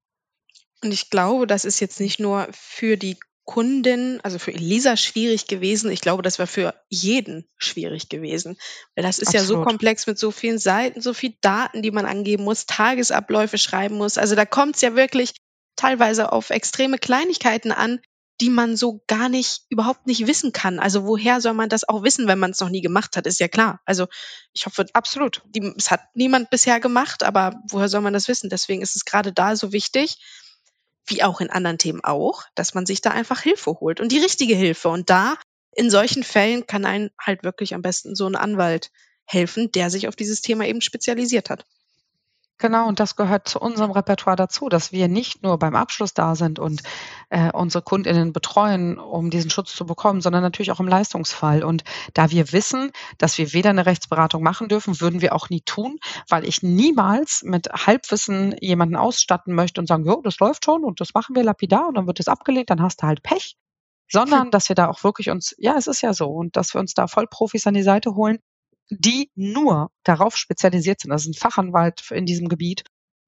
Und 0.82 0.92
ich 0.92 1.08
glaube, 1.08 1.46
das 1.46 1.64
ist 1.64 1.80
jetzt 1.80 2.00
nicht 2.00 2.20
nur 2.20 2.48
für 2.52 2.96
die 2.96 3.16
Kundin, 3.44 4.20
also 4.22 4.38
für 4.38 4.52
Elisa 4.52 4.96
schwierig 4.96 5.46
gewesen. 5.46 5.90
Ich 5.90 6.00
glaube, 6.00 6.22
das 6.22 6.38
war 6.38 6.46
für 6.46 6.74
jeden 6.88 7.46
schwierig 7.58 8.08
gewesen, 8.08 8.56
weil 8.94 9.04
das 9.04 9.18
ist 9.18 9.28
Absolut. 9.28 9.48
ja 9.48 9.56
so 9.56 9.62
komplex 9.62 10.06
mit 10.06 10.18
so 10.18 10.30
vielen 10.30 10.58
Seiten, 10.58 11.00
so 11.00 11.12
viel 11.12 11.34
Daten, 11.40 11.82
die 11.82 11.90
man 11.90 12.06
angeben 12.06 12.44
muss, 12.44 12.66
Tagesabläufe 12.66 13.58
schreiben 13.58 13.96
muss. 13.96 14.16
Also 14.16 14.34
da 14.34 14.46
kommt 14.46 14.76
es 14.76 14.82
ja 14.82 14.96
wirklich 14.96 15.34
teilweise 15.76 16.32
auf 16.32 16.50
extreme 16.50 16.98
Kleinigkeiten 16.98 17.72
an, 17.72 18.00
die 18.40 18.50
man 18.50 18.76
so 18.76 19.02
gar 19.06 19.28
nicht, 19.28 19.62
überhaupt 19.68 20.06
nicht 20.06 20.26
wissen 20.26 20.52
kann. 20.52 20.78
Also 20.78 21.04
woher 21.04 21.40
soll 21.40 21.54
man 21.54 21.68
das 21.68 21.88
auch 21.88 22.02
wissen, 22.02 22.26
wenn 22.26 22.38
man 22.38 22.50
es 22.50 22.60
noch 22.60 22.68
nie 22.68 22.80
gemacht 22.80 23.16
hat, 23.16 23.26
ist 23.26 23.40
ja 23.40 23.48
klar. 23.48 23.80
Also 23.84 24.06
ich 24.52 24.66
hoffe, 24.66 24.86
absolut. 24.92 25.42
Es 25.76 25.90
hat 25.90 26.00
niemand 26.14 26.50
bisher 26.50 26.80
gemacht, 26.80 27.22
aber 27.22 27.62
woher 27.70 27.88
soll 27.88 28.00
man 28.00 28.12
das 28.12 28.26
wissen? 28.26 28.50
Deswegen 28.50 28.82
ist 28.82 28.96
es 28.96 29.04
gerade 29.04 29.32
da 29.32 29.54
so 29.54 29.72
wichtig, 29.72 30.18
wie 31.06 31.22
auch 31.22 31.40
in 31.40 31.50
anderen 31.50 31.78
Themen 31.78 32.02
auch, 32.02 32.44
dass 32.54 32.74
man 32.74 32.86
sich 32.86 33.00
da 33.00 33.10
einfach 33.10 33.40
Hilfe 33.40 33.78
holt 33.80 34.00
und 34.00 34.12
die 34.12 34.18
richtige 34.18 34.54
Hilfe. 34.54 34.88
Und 34.88 35.10
da 35.10 35.36
in 35.72 35.90
solchen 35.90 36.22
Fällen 36.22 36.66
kann 36.66 36.84
einen 36.84 37.10
halt 37.20 37.42
wirklich 37.42 37.74
am 37.74 37.82
besten 37.82 38.14
so 38.14 38.26
ein 38.26 38.36
Anwalt 38.36 38.90
helfen, 39.26 39.72
der 39.72 39.90
sich 39.90 40.08
auf 40.08 40.16
dieses 40.16 40.40
Thema 40.40 40.66
eben 40.66 40.80
spezialisiert 40.80 41.50
hat. 41.50 41.66
Genau, 42.58 42.86
und 42.86 43.00
das 43.00 43.16
gehört 43.16 43.48
zu 43.48 43.58
unserem 43.58 43.90
Repertoire 43.90 44.36
dazu, 44.36 44.68
dass 44.68 44.92
wir 44.92 45.08
nicht 45.08 45.42
nur 45.42 45.58
beim 45.58 45.74
Abschluss 45.74 46.14
da 46.14 46.36
sind 46.36 46.60
und 46.60 46.82
äh, 47.28 47.50
unsere 47.50 47.82
Kundinnen 47.82 48.32
betreuen, 48.32 48.96
um 48.96 49.28
diesen 49.30 49.50
Schutz 49.50 49.74
zu 49.74 49.84
bekommen, 49.84 50.20
sondern 50.20 50.42
natürlich 50.42 50.70
auch 50.70 50.78
im 50.78 50.86
Leistungsfall. 50.86 51.64
Und 51.64 51.82
da 52.14 52.30
wir 52.30 52.52
wissen, 52.52 52.92
dass 53.18 53.38
wir 53.38 53.52
weder 53.52 53.70
eine 53.70 53.86
Rechtsberatung 53.86 54.42
machen 54.42 54.68
dürfen, 54.68 55.00
würden 55.00 55.20
wir 55.20 55.34
auch 55.34 55.50
nie 55.50 55.62
tun, 55.62 55.98
weil 56.28 56.44
ich 56.46 56.62
niemals 56.62 57.42
mit 57.42 57.68
Halbwissen 57.72 58.54
jemanden 58.60 58.94
ausstatten 58.94 59.52
möchte 59.54 59.80
und 59.80 59.88
sagen, 59.88 60.04
jo, 60.04 60.20
das 60.22 60.38
läuft 60.38 60.64
schon 60.64 60.84
und 60.84 61.00
das 61.00 61.12
machen 61.12 61.34
wir 61.34 61.42
lapidar 61.42 61.88
und 61.88 61.96
dann 61.96 62.06
wird 62.06 62.20
es 62.20 62.28
abgelehnt, 62.28 62.70
dann 62.70 62.80
hast 62.80 63.02
du 63.02 63.06
halt 63.08 63.22
Pech. 63.24 63.56
Sondern, 64.08 64.50
dass 64.52 64.68
wir 64.68 64.76
da 64.76 64.88
auch 64.88 65.02
wirklich 65.02 65.28
uns, 65.30 65.54
ja, 65.58 65.76
es 65.76 65.88
ist 65.88 66.02
ja 66.02 66.14
so, 66.14 66.28
und 66.28 66.56
dass 66.56 66.72
wir 66.72 66.80
uns 66.80 66.94
da 66.94 67.08
Vollprofis 67.08 67.66
an 67.66 67.74
die 67.74 67.82
Seite 67.82 68.14
holen, 68.14 68.38
die 68.90 69.30
nur 69.34 69.90
darauf 70.04 70.36
spezialisiert 70.36 71.00
sind. 71.00 71.10
Das 71.10 71.22
ist 71.22 71.28
ein 71.28 71.34
Fachanwalt 71.34 72.10
in 72.10 72.26
diesem 72.26 72.48
Gebiet 72.48 72.84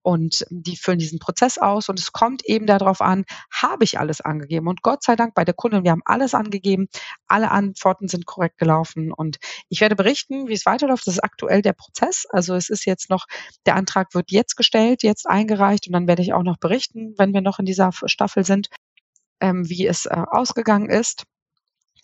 und 0.07 0.47
die 0.51 0.77
füllen 0.77 1.01
diesen 1.01 1.19
Prozess 1.19 1.59
aus 1.59 1.89
und 1.89 1.99
es 1.99 2.13
kommt 2.13 2.45
eben 2.45 2.67
darauf 2.67 3.01
an, 3.01 3.25
habe 3.53 3.83
ich 3.83 3.99
alles 3.99 4.21
angegeben 4.21 4.69
und 4.69 4.83
Gott 4.83 5.03
sei 5.03 5.17
Dank 5.17 5.35
bei 5.35 5.45
der 5.45 5.53
Kundin, 5.53 5.83
wir 5.83 5.91
haben 5.91 6.03
alles 6.05 6.33
angegeben, 6.33 6.87
alle 7.27 7.51
Antworten 7.51 8.07
sind 8.07 8.25
korrekt 8.25 8.57
gelaufen 8.59 9.13
und 9.13 9.39
ich 9.69 9.81
werde 9.81 9.97
berichten, 9.97 10.47
wie 10.47 10.53
es 10.53 10.65
weiterläuft. 10.65 11.09
Das 11.09 11.15
ist 11.15 11.25
aktuell 11.25 11.61
der 11.61 11.73
Prozess, 11.73 12.25
also 12.31 12.55
es 12.55 12.71
ist 12.71 12.87
jetzt 12.87 13.11
noch, 13.11 13.27
der 13.67 13.75
Antrag 13.75 14.15
wird 14.15 14.31
jetzt 14.31 14.55
gestellt, 14.57 15.03
jetzt 15.03 15.27
eingereicht 15.27 15.89
und 15.89 15.93
dann 15.93 16.07
werde 16.07 16.23
ich 16.23 16.33
auch 16.33 16.45
noch 16.45 16.59
berichten, 16.59 17.15
wenn 17.19 17.35
wir 17.35 17.41
noch 17.41 17.59
in 17.59 17.67
dieser 17.67 17.91
Staffel 17.93 18.45
sind, 18.45 18.69
ähm, 19.41 19.69
wie 19.69 19.89
es 19.89 20.07
äh, 20.07 20.23
ausgegangen 20.31 20.89
ist. 20.89 21.25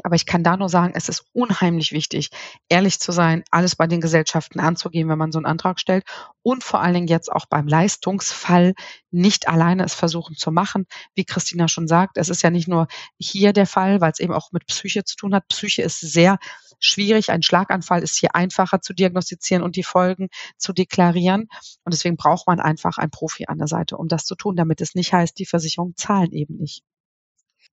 Aber 0.02 0.16
ich 0.16 0.26
kann 0.26 0.42
da 0.42 0.56
nur 0.56 0.68
sagen, 0.68 0.92
es 0.96 1.08
ist 1.08 1.25
unheimlich 1.32 1.92
wichtig, 1.92 2.30
ehrlich 2.68 2.99
zu 2.99 3.12
sein, 3.12 3.44
alles 3.50 3.76
bei 3.76 3.87
den 3.87 4.00
Gesellschaften 4.00 4.61
anzugehen, 4.61 5.08
wenn 5.08 5.18
man 5.18 5.32
so 5.32 5.38
einen 5.38 5.46
Antrag 5.46 5.78
stellt 5.78 6.04
und 6.42 6.64
vor 6.64 6.80
allen 6.80 6.94
Dingen 6.94 7.06
jetzt 7.08 7.30
auch 7.30 7.46
beim 7.46 7.68
Leistungsfall 7.68 8.75
nicht 9.11 9.49
alleine 9.49 9.84
es 9.84 9.94
versuchen 9.94 10.37
zu 10.37 10.50
machen. 10.50 10.87
Wie 11.14 11.25
Christina 11.25 11.68
schon 11.68 11.87
sagt, 11.88 12.16
es 12.16 12.28
ist 12.28 12.42
ja 12.42 12.50
nicht 12.50 12.68
nur 12.68 12.87
hier 13.18 13.52
der 13.52 13.66
Fall, 13.66 14.00
weil 14.00 14.12
es 14.12 14.20
eben 14.20 14.32
auch 14.32 14.52
mit 14.52 14.66
Psyche 14.66 15.04
zu 15.04 15.16
tun 15.16 15.34
hat. 15.34 15.49
Psyche 15.49 15.82
ist 15.82 16.00
sehr 16.00 16.38
schwierig. 16.80 17.30
Ein 17.30 17.42
Schlaganfall 17.42 18.02
ist 18.02 18.18
hier 18.18 18.34
einfacher 18.34 18.80
zu 18.80 18.92
diagnostizieren 18.92 19.62
und 19.62 19.76
die 19.76 19.84
Folgen 19.84 20.28
zu 20.58 20.72
deklarieren. 20.72 21.49
Und 21.84 21.94
deswegen 21.94 22.16
braucht 22.16 22.46
man 22.46 22.61
einfach 22.61 22.99
einen 22.99 23.11
Profi 23.11 23.46
an 23.46 23.58
der 23.58 23.68
Seite, 23.68 23.96
um 23.96 24.08
das 24.08 24.25
zu 24.25 24.34
tun, 24.34 24.56
damit 24.56 24.80
es 24.80 24.94
nicht 24.94 25.12
heißt, 25.12 25.38
die 25.38 25.46
Versicherungen 25.46 25.96
zahlen 25.96 26.32
eben 26.32 26.56
nicht. 26.56 26.82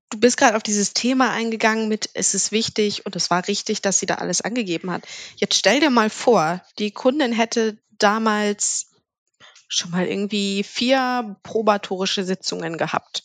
Du 0.09 0.19
bist 0.19 0.37
gerade 0.37 0.57
auf 0.57 0.63
dieses 0.63 0.93
Thema 0.93 1.31
eingegangen 1.31 1.87
mit, 1.87 2.09
es 2.13 2.33
ist 2.33 2.51
wichtig 2.51 3.05
und 3.05 3.15
es 3.15 3.29
war 3.29 3.47
richtig, 3.47 3.81
dass 3.81 3.99
sie 3.99 4.07
da 4.07 4.15
alles 4.15 4.41
angegeben 4.41 4.91
hat. 4.91 5.03
Jetzt 5.35 5.55
stell 5.55 5.79
dir 5.79 5.91
mal 5.91 6.09
vor, 6.09 6.61
die 6.79 6.91
Kundin 6.91 7.31
hätte 7.31 7.77
damals 7.99 8.87
schon 9.67 9.91
mal 9.91 10.07
irgendwie 10.07 10.63
vier 10.63 11.37
probatorische 11.43 12.23
Sitzungen 12.23 12.77
gehabt 12.77 13.23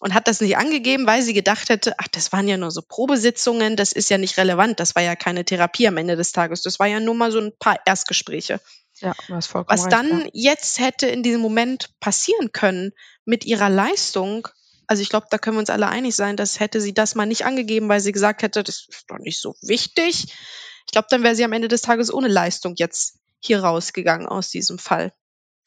und 0.00 0.14
hat 0.14 0.28
das 0.28 0.40
nicht 0.40 0.58
angegeben, 0.58 1.06
weil 1.06 1.22
sie 1.22 1.32
gedacht 1.32 1.68
hätte, 1.68 1.94
ach, 1.98 2.08
das 2.08 2.32
waren 2.32 2.46
ja 2.48 2.56
nur 2.56 2.70
so 2.70 2.82
Probesitzungen, 2.82 3.76
das 3.76 3.92
ist 3.92 4.10
ja 4.10 4.18
nicht 4.18 4.36
relevant, 4.36 4.80
das 4.80 4.94
war 4.94 5.02
ja 5.02 5.16
keine 5.16 5.44
Therapie 5.44 5.88
am 5.88 5.96
Ende 5.96 6.16
des 6.16 6.32
Tages, 6.32 6.60
das 6.60 6.78
war 6.78 6.88
ja 6.88 7.00
nur 7.00 7.14
mal 7.14 7.32
so 7.32 7.38
ein 7.38 7.52
paar 7.58 7.78
Erstgespräche. 7.86 8.60
Ja, 9.00 9.14
hast 9.30 9.46
vollkommen 9.46 9.78
Was 9.78 9.86
recht, 9.86 9.92
dann 9.92 10.20
ja. 10.20 10.30
jetzt 10.32 10.78
hätte 10.78 11.06
in 11.06 11.22
diesem 11.22 11.40
Moment 11.40 11.90
passieren 12.00 12.52
können 12.52 12.92
mit 13.24 13.44
ihrer 13.44 13.70
Leistung, 13.70 14.48
also 14.86 15.02
ich 15.02 15.08
glaube, 15.08 15.26
da 15.30 15.38
können 15.38 15.56
wir 15.56 15.60
uns 15.60 15.70
alle 15.70 15.88
einig 15.88 16.14
sein, 16.14 16.36
dass 16.36 16.60
hätte 16.60 16.80
sie 16.80 16.94
das 16.94 17.14
mal 17.14 17.26
nicht 17.26 17.44
angegeben, 17.44 17.88
weil 17.88 18.00
sie 18.00 18.12
gesagt 18.12 18.42
hätte, 18.42 18.62
das 18.62 18.86
ist 18.88 19.04
doch 19.08 19.18
nicht 19.18 19.40
so 19.40 19.54
wichtig. 19.62 20.34
Ich 20.86 20.92
glaube, 20.92 21.08
dann 21.10 21.22
wäre 21.22 21.34
sie 21.34 21.44
am 21.44 21.52
Ende 21.52 21.68
des 21.68 21.82
Tages 21.82 22.12
ohne 22.12 22.28
Leistung 22.28 22.74
jetzt 22.76 23.18
hier 23.40 23.62
rausgegangen 23.62 24.26
aus 24.26 24.50
diesem 24.50 24.78
Fall. 24.78 25.12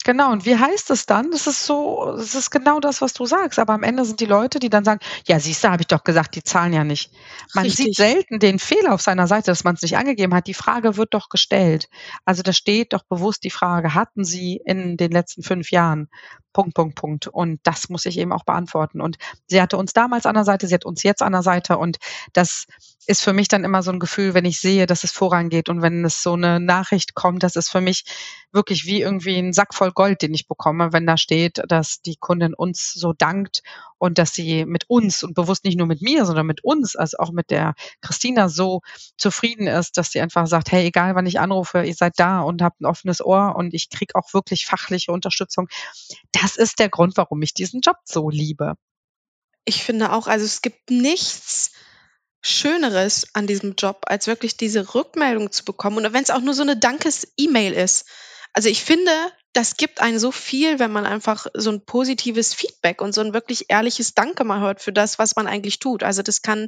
Genau, 0.06 0.32
und 0.32 0.46
wie 0.46 0.56
heißt 0.56 0.92
es 0.92 1.08
dann? 1.08 1.32
Das 1.32 1.48
ist 1.48 1.66
so, 1.66 2.14
das 2.16 2.36
ist 2.36 2.52
genau 2.52 2.80
das, 2.80 3.02
was 3.02 3.14
du 3.14 3.26
sagst. 3.26 3.58
Aber 3.58 3.74
am 3.74 3.82
Ende 3.82 4.06
sind 4.06 4.20
die 4.20 4.28
Leute, 4.28 4.60
die 4.60 4.70
dann 4.70 4.84
sagen, 4.84 5.00
ja, 5.26 5.40
siehst 5.40 5.64
du, 5.64 5.70
habe 5.70 5.82
ich 5.82 5.88
doch 5.88 6.04
gesagt, 6.04 6.36
die 6.36 6.44
zahlen 6.44 6.74
ja 6.74 6.84
nicht. 6.84 7.12
Man 7.56 7.66
Richtig. 7.66 7.86
sieht 7.86 7.96
selten 7.96 8.38
den 8.38 8.60
Fehler 8.60 8.94
auf 8.94 9.02
seiner 9.02 9.26
Seite, 9.26 9.50
dass 9.50 9.64
man 9.64 9.74
es 9.74 9.82
nicht 9.82 9.98
angegeben 9.98 10.36
hat. 10.36 10.46
Die 10.46 10.54
Frage 10.54 10.96
wird 10.96 11.16
doch 11.16 11.30
gestellt. 11.30 11.90
Also 12.24 12.44
da 12.44 12.54
steht 12.54 12.94
doch 12.94 13.02
bewusst 13.10 13.44
die 13.44 13.50
Frage, 13.50 13.96
hatten 13.96 14.24
Sie 14.24 14.62
in 14.64 14.96
den 14.96 15.10
letzten 15.10 15.42
fünf 15.42 15.72
Jahren 15.72 16.08
Punkt, 16.56 16.74
Punkt, 16.76 16.96
Punkt. 16.96 17.28
Und 17.28 17.60
das 17.64 17.90
muss 17.90 18.06
ich 18.06 18.18
eben 18.18 18.32
auch 18.32 18.46
beantworten. 18.46 19.02
Und 19.02 19.18
sie 19.48 19.62
hatte 19.62 19.76
uns 19.76 19.92
damals 19.92 20.26
an 20.26 20.36
der 20.36 20.46
Seite, 20.46 20.68
sie 20.68 20.74
hat 20.76 20.86
uns 20.86 21.04
jetzt 21.04 21.22
an 21.22 21.34
der 21.34 21.44
Seite. 21.44 21.78
Und 21.78 21.98
das 22.32 22.66
ist 23.08 23.22
für 23.22 23.34
mich 23.34 23.50
dann 23.50 23.66
immer 23.66 23.84
so 23.84 23.92
ein 23.92 24.00
Gefühl, 24.00 24.34
wenn 24.34 24.46
ich 24.46 24.62
sehe, 24.62 24.86
dass 24.86 25.04
es 25.04 25.12
vorangeht 25.12 25.68
und 25.68 25.82
wenn 25.82 26.06
es 26.06 26.24
so 26.24 26.34
eine 26.34 26.62
Nachricht 26.62 27.14
kommt, 27.14 27.44
das 27.44 27.58
ist 27.58 27.70
für 27.70 27.82
mich 27.82 28.06
wirklich 28.54 28.86
wie 28.86 29.02
irgendwie 29.02 29.38
ein 29.38 29.52
Sack 29.52 29.74
voll 29.74 29.92
Gold, 29.96 30.22
den 30.22 30.34
ich 30.34 30.48
bekomme, 30.48 30.94
wenn 30.94 31.08
da 31.08 31.18
steht, 31.18 31.64
dass 31.68 32.02
die 32.02 32.18
Kundin 32.18 32.54
uns 32.54 32.94
so 32.94 33.14
dankt 33.14 33.64
und 33.98 34.18
dass 34.18 34.34
sie 34.34 34.66
mit 34.66 34.86
uns 34.88 35.24
und 35.24 35.34
bewusst 35.34 35.66
nicht 35.66 35.78
nur 35.78 35.88
mit 35.88 36.02
mir, 36.02 36.26
sondern 36.26 36.46
mit 36.46 36.64
uns, 36.64 36.96
also 36.96 37.18
auch 37.18 37.32
mit 37.32 37.50
der 37.50 37.74
Christina 38.02 38.50
so 38.50 38.82
zufrieden 39.18 39.68
ist, 39.68 39.98
dass 39.98 40.12
sie 40.12 40.22
einfach 40.22 40.46
sagt, 40.46 40.72
hey, 40.72 40.86
egal 40.86 41.16
wann 41.16 41.26
ich 41.26 41.40
anrufe, 41.40 41.84
ihr 41.84 41.96
seid 41.96 42.14
da 42.18 42.42
und 42.42 42.62
habt 42.62 42.82
ein 42.82 42.86
offenes 42.86 43.26
Ohr 43.26 43.56
und 43.56 43.74
ich 43.74 43.90
kriege 43.90 44.14
auch 44.16 44.34
wirklich 44.34 44.66
fachliche 44.68 45.12
Unterstützung. 45.12 45.68
Das 46.32 46.58
ist 46.58 46.78
der 46.80 46.90
Grund, 46.90 47.18
warum 47.18 47.42
ich 47.42 47.54
diesen 47.54 47.82
Job 47.82 47.98
so 48.04 48.30
liebe. 48.30 48.76
Ich 49.64 49.84
finde 49.84 50.12
auch, 50.12 50.28
also 50.28 50.46
es 50.46 50.62
gibt 50.62 50.92
nichts 50.92 51.72
Schöneres 52.48 53.30
an 53.34 53.48
diesem 53.48 53.74
Job, 53.76 54.04
als 54.06 54.28
wirklich 54.28 54.56
diese 54.56 54.94
Rückmeldung 54.94 55.52
zu 55.52 55.66
bekommen. 55.66 56.06
Und 56.06 56.14
wenn 56.14 56.22
es 56.22 56.30
auch 56.30 56.42
nur 56.42 56.54
so 56.54 56.62
eine 56.62 56.78
Dankes-E-Mail 56.78 57.74
ist. 57.74 58.06
Also 58.54 58.70
ich 58.70 58.84
finde, 58.84 59.12
das 59.56 59.78
gibt 59.78 60.02
einen 60.02 60.20
so 60.20 60.32
viel, 60.32 60.80
wenn 60.80 60.92
man 60.92 61.06
einfach 61.06 61.48
so 61.54 61.72
ein 61.72 61.86
positives 61.86 62.54
Feedback 62.54 63.02
und 63.02 63.14
so 63.14 63.22
ein 63.22 63.34
wirklich 63.34 63.68
ehrliches 63.70 64.14
Danke 64.14 64.44
mal 64.44 64.60
hört 64.60 64.82
für 64.82 64.92
das, 64.92 65.18
was 65.18 65.38
man 65.38 65.48
eigentlich 65.48 65.80
tut. 65.80 66.04
Also 66.04 66.22
das 66.22 66.42
kann 66.42 66.68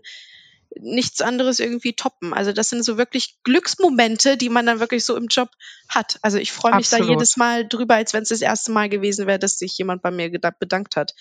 nichts 0.79 1.19
anderes 1.19 1.59
irgendwie 1.59 1.93
toppen. 1.93 2.33
Also 2.33 2.53
das 2.53 2.69
sind 2.69 2.83
so 2.83 2.97
wirklich 2.97 3.39
Glücksmomente, 3.43 4.37
die 4.37 4.47
man 4.47 4.65
dann 4.65 4.79
wirklich 4.79 5.03
so 5.03 5.17
im 5.17 5.27
Job 5.27 5.49
hat. 5.89 6.17
Also 6.21 6.37
ich 6.37 6.53
freue 6.53 6.77
mich 6.77 6.89
da 6.89 6.97
Absolut. 6.97 7.19
jedes 7.19 7.35
Mal 7.35 7.67
drüber, 7.67 7.95
als 7.95 8.13
wenn 8.13 8.23
es 8.23 8.29
das 8.29 8.41
erste 8.41 8.71
Mal 8.71 8.87
gewesen 8.87 9.27
wäre, 9.27 9.39
dass 9.39 9.59
sich 9.59 9.77
jemand 9.77 10.01
bei 10.01 10.11
mir 10.11 10.31
bedankt 10.31 10.95
hat. 10.95 11.13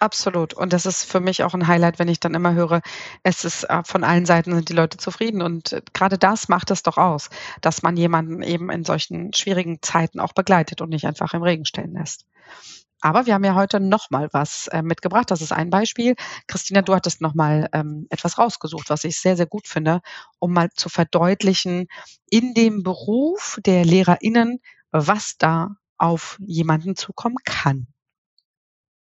Absolut. 0.00 0.54
Und 0.54 0.72
das 0.72 0.86
ist 0.86 1.04
für 1.04 1.20
mich 1.20 1.42
auch 1.44 1.54
ein 1.54 1.66
Highlight, 1.66 1.98
wenn 1.98 2.08
ich 2.08 2.20
dann 2.20 2.34
immer 2.34 2.54
höre, 2.54 2.80
es 3.22 3.44
ist 3.44 3.64
äh, 3.64 3.82
von 3.84 4.04
allen 4.04 4.26
Seiten 4.26 4.54
sind 4.54 4.68
die 4.68 4.74
Leute 4.74 4.98
zufrieden. 4.98 5.40
Und 5.42 5.72
äh, 5.72 5.82
gerade 5.92 6.18
das 6.18 6.48
macht 6.48 6.70
es 6.70 6.82
doch 6.82 6.98
aus, 6.98 7.30
dass 7.60 7.82
man 7.82 7.96
jemanden 7.96 8.42
eben 8.42 8.70
in 8.70 8.84
solchen 8.84 9.32
schwierigen 9.32 9.80
Zeiten 9.82 10.20
auch 10.20 10.32
begleitet 10.32 10.80
und 10.80 10.90
nicht 10.90 11.06
einfach 11.06 11.32
im 11.34 11.42
Regen 11.42 11.64
stehen 11.64 11.94
lässt. 11.94 12.24
Aber 13.00 13.26
wir 13.26 13.34
haben 13.34 13.44
ja 13.44 13.54
heute 13.54 13.80
noch 13.80 14.10
mal 14.10 14.28
was 14.32 14.66
äh, 14.68 14.82
mitgebracht. 14.82 15.30
Das 15.30 15.42
ist 15.42 15.52
ein 15.52 15.70
Beispiel. 15.70 16.14
Christina, 16.46 16.82
du 16.82 16.94
hattest 16.94 17.20
noch 17.20 17.34
mal 17.34 17.68
ähm, 17.72 18.06
etwas 18.10 18.38
rausgesucht, 18.38 18.90
was 18.90 19.04
ich 19.04 19.18
sehr, 19.20 19.36
sehr 19.36 19.46
gut 19.46 19.68
finde, 19.68 20.00
um 20.38 20.52
mal 20.52 20.70
zu 20.74 20.88
verdeutlichen, 20.88 21.86
in 22.30 22.54
dem 22.54 22.82
Beruf 22.82 23.58
der 23.64 23.84
LehrerInnen, 23.84 24.58
was 24.90 25.36
da 25.36 25.76
auf 25.98 26.38
jemanden 26.40 26.96
zukommen 26.96 27.36
kann. 27.44 27.88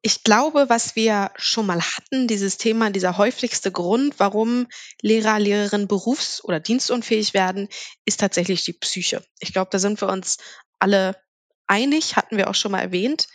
Ich 0.01 0.23
glaube, 0.23 0.69
was 0.69 0.95
wir 0.95 1.31
schon 1.35 1.65
mal 1.65 1.81
hatten, 1.81 2.27
dieses 2.27 2.57
Thema, 2.57 2.91
dieser 2.91 3.17
häufigste 3.17 3.71
Grund, 3.71 4.15
warum 4.19 4.67
Lehrer, 5.01 5.39
Lehrerinnen 5.39 5.87
berufs- 5.87 6.43
oder 6.43 6.59
dienstunfähig 6.59 7.33
werden, 7.33 7.67
ist 8.05 8.19
tatsächlich 8.19 8.63
die 8.63 8.73
Psyche. 8.73 9.23
Ich 9.39 9.53
glaube, 9.53 9.69
da 9.71 9.79
sind 9.79 9.99
wir 9.99 10.09
uns 10.09 10.37
alle 10.79 11.17
einig, 11.65 12.15
hatten 12.15 12.37
wir 12.37 12.49
auch 12.49 12.55
schon 12.55 12.71
mal 12.71 12.81
erwähnt. 12.81 13.27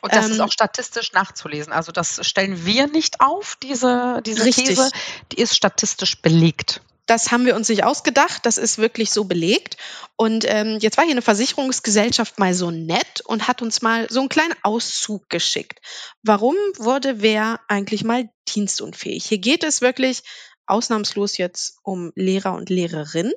Und 0.00 0.14
das 0.14 0.26
ist 0.28 0.36
Ähm, 0.36 0.42
auch 0.42 0.52
statistisch 0.52 1.12
nachzulesen. 1.12 1.72
Also 1.72 1.90
das 1.92 2.24
stellen 2.26 2.64
wir 2.64 2.86
nicht 2.86 3.20
auf, 3.20 3.56
diese, 3.56 4.22
diese 4.24 4.44
Richtig. 4.44 4.66
These. 4.66 4.90
Die 5.32 5.40
ist 5.40 5.56
statistisch 5.56 6.22
belegt. 6.22 6.80
Das 7.08 7.32
haben 7.32 7.46
wir 7.46 7.56
uns 7.56 7.70
nicht 7.70 7.84
ausgedacht, 7.84 8.44
das 8.44 8.58
ist 8.58 8.76
wirklich 8.76 9.10
so 9.10 9.24
belegt. 9.24 9.78
Und 10.16 10.44
ähm, 10.46 10.76
jetzt 10.78 10.98
war 10.98 11.04
hier 11.04 11.14
eine 11.14 11.22
Versicherungsgesellschaft 11.22 12.38
mal 12.38 12.52
so 12.52 12.70
nett 12.70 13.22
und 13.24 13.48
hat 13.48 13.62
uns 13.62 13.80
mal 13.80 14.06
so 14.10 14.20
einen 14.20 14.28
kleinen 14.28 14.54
Auszug 14.62 15.30
geschickt. 15.30 15.80
Warum 16.22 16.54
wurde 16.76 17.22
wer 17.22 17.60
eigentlich 17.66 18.04
mal 18.04 18.28
dienstunfähig? 18.54 19.24
Hier 19.24 19.38
geht 19.38 19.64
es 19.64 19.80
wirklich 19.80 20.22
ausnahmslos 20.66 21.38
jetzt 21.38 21.78
um 21.82 22.12
Lehrer 22.14 22.52
und 22.52 22.68
Lehrerinnen. 22.68 23.32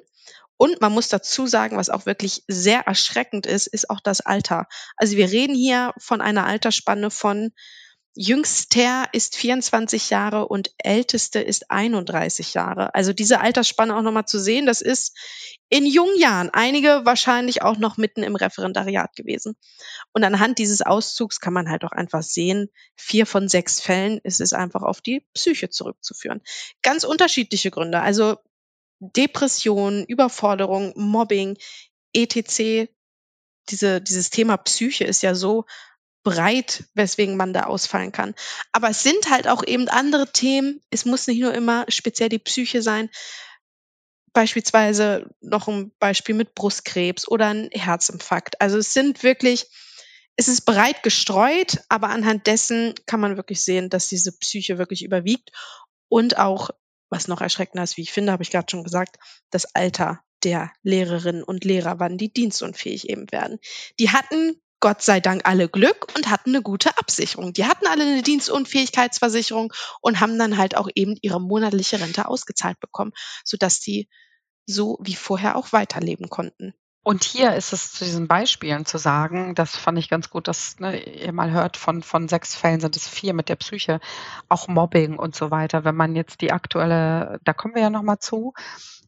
Und 0.57 0.81
man 0.81 0.91
muss 0.91 1.07
dazu 1.07 1.47
sagen, 1.47 1.77
was 1.77 1.89
auch 1.89 2.05
wirklich 2.05 2.43
sehr 2.49 2.81
erschreckend 2.81 3.45
ist, 3.45 3.67
ist 3.67 3.89
auch 3.89 4.01
das 4.01 4.19
Alter. 4.19 4.67
Also 4.97 5.15
wir 5.15 5.31
reden 5.31 5.55
hier 5.55 5.93
von 5.97 6.19
einer 6.19 6.45
Altersspanne 6.45 7.09
von 7.09 7.51
Jüngster 8.13 9.07
ist 9.13 9.37
24 9.37 10.09
Jahre 10.09 10.49
und 10.49 10.71
älteste 10.77 11.39
ist 11.39 11.71
31 11.71 12.53
Jahre. 12.53 12.93
Also 12.93 13.13
diese 13.13 13.39
Altersspanne 13.39 13.95
auch 13.95 14.01
nochmal 14.01 14.25
zu 14.25 14.37
sehen, 14.37 14.65
das 14.65 14.81
ist 14.81 15.17
in 15.69 15.85
jungen 15.85 16.17
Jahren 16.19 16.49
einige 16.49 17.05
wahrscheinlich 17.05 17.61
auch 17.61 17.77
noch 17.77 17.95
mitten 17.95 18.23
im 18.23 18.35
Referendariat 18.35 19.15
gewesen. 19.15 19.55
Und 20.11 20.25
anhand 20.25 20.57
dieses 20.57 20.81
Auszugs 20.81 21.39
kann 21.39 21.53
man 21.53 21.69
halt 21.69 21.85
auch 21.85 21.93
einfach 21.93 22.21
sehen, 22.21 22.69
vier 22.97 23.25
von 23.25 23.47
sechs 23.47 23.79
Fällen 23.79 24.19
ist 24.23 24.41
es 24.41 24.51
einfach 24.51 24.81
auf 24.81 24.99
die 24.99 25.25
Psyche 25.33 25.69
zurückzuführen. 25.69 26.41
Ganz 26.81 27.05
unterschiedliche 27.05 27.71
Gründe, 27.71 28.01
also 28.01 28.35
Depression, 28.99 30.03
Überforderung, 30.05 30.91
Mobbing, 30.97 31.57
etc. 32.13 32.89
Diese, 33.69 34.01
dieses 34.01 34.29
Thema 34.31 34.57
Psyche 34.57 35.05
ist 35.05 35.23
ja 35.23 35.33
so 35.33 35.65
breit, 36.23 36.85
weswegen 36.93 37.35
man 37.37 37.53
da 37.53 37.63
ausfallen 37.63 38.11
kann. 38.11 38.35
Aber 38.71 38.89
es 38.89 39.03
sind 39.03 39.29
halt 39.29 39.47
auch 39.47 39.63
eben 39.65 39.87
andere 39.87 40.31
Themen. 40.31 40.81
Es 40.89 41.05
muss 41.05 41.27
nicht 41.27 41.41
nur 41.41 41.53
immer 41.53 41.85
speziell 41.89 42.29
die 42.29 42.39
Psyche 42.39 42.81
sein. 42.81 43.09
Beispielsweise 44.33 45.29
noch 45.41 45.67
ein 45.67 45.91
Beispiel 45.99 46.35
mit 46.35 46.55
Brustkrebs 46.55 47.27
oder 47.27 47.47
ein 47.47 47.69
Herzinfarkt. 47.73 48.61
Also 48.61 48.77
es 48.77 48.93
sind 48.93 49.23
wirklich, 49.23 49.67
es 50.35 50.47
ist 50.47 50.61
breit 50.61 51.03
gestreut, 51.03 51.79
aber 51.89 52.09
anhand 52.09 52.47
dessen 52.47 52.93
kann 53.05 53.19
man 53.19 53.35
wirklich 53.35 53.61
sehen, 53.61 53.89
dass 53.89 54.07
diese 54.07 54.37
Psyche 54.37 54.77
wirklich 54.77 55.03
überwiegt 55.03 55.51
und 56.07 56.37
auch, 56.37 56.69
was 57.09 57.27
noch 57.27 57.41
erschreckender 57.41 57.83
ist, 57.83 57.97
wie 57.97 58.03
ich 58.03 58.13
finde, 58.13 58.31
habe 58.31 58.43
ich 58.43 58.51
gerade 58.51 58.67
schon 58.69 58.83
gesagt, 58.85 59.17
das 59.49 59.75
Alter 59.75 60.23
der 60.43 60.71
Lehrerinnen 60.81 61.43
und 61.43 61.65
Lehrer, 61.65 61.99
wann 61.99 62.17
die 62.17 62.31
dienstunfähig 62.31 63.09
eben 63.09 63.31
werden. 63.31 63.59
Die 63.99 64.11
hatten 64.11 64.61
Gott 64.81 65.01
sei 65.01 65.21
Dank 65.21 65.47
alle 65.47 65.69
Glück 65.69 66.07
und 66.15 66.29
hatten 66.29 66.49
eine 66.49 66.61
gute 66.61 66.97
Absicherung. 66.97 67.53
Die 67.53 67.65
hatten 67.65 67.87
alle 67.87 68.03
eine 68.03 68.23
Dienstunfähigkeitsversicherung 68.23 69.71
und 70.01 70.19
haben 70.19 70.37
dann 70.37 70.57
halt 70.57 70.75
auch 70.75 70.89
eben 70.95 71.15
ihre 71.21 71.39
monatliche 71.39 71.99
Rente 72.01 72.27
ausgezahlt 72.27 72.79
bekommen, 72.81 73.13
sodass 73.45 73.79
die 73.79 74.09
so 74.65 74.97
wie 75.01 75.15
vorher 75.15 75.55
auch 75.55 75.71
weiterleben 75.71 76.29
konnten. 76.29 76.73
Und 77.03 77.23
hier 77.23 77.55
ist 77.55 77.73
es 77.73 77.93
zu 77.93 78.05
diesen 78.05 78.27
Beispielen 78.27 78.85
zu 78.85 78.99
sagen, 78.99 79.55
das 79.55 79.75
fand 79.75 79.97
ich 79.97 80.07
ganz 80.07 80.29
gut, 80.29 80.47
dass 80.47 80.79
ne, 80.79 81.01
ihr 81.01 81.33
mal 81.33 81.49
hört, 81.49 81.75
von, 81.75 82.03
von 82.03 82.27
sechs 82.27 82.55
Fällen 82.55 82.79
sind 82.79 82.95
es 82.95 83.07
vier 83.07 83.33
mit 83.33 83.49
der 83.49 83.55
Psyche, 83.55 83.99
auch 84.49 84.67
Mobbing 84.67 85.17
und 85.17 85.35
so 85.35 85.49
weiter. 85.49 85.83
Wenn 85.83 85.95
man 85.95 86.15
jetzt 86.15 86.41
die 86.41 86.51
aktuelle, 86.51 87.39
da 87.43 87.53
kommen 87.53 87.73
wir 87.73 87.81
ja 87.81 87.89
nochmal 87.89 88.19
zu, 88.19 88.53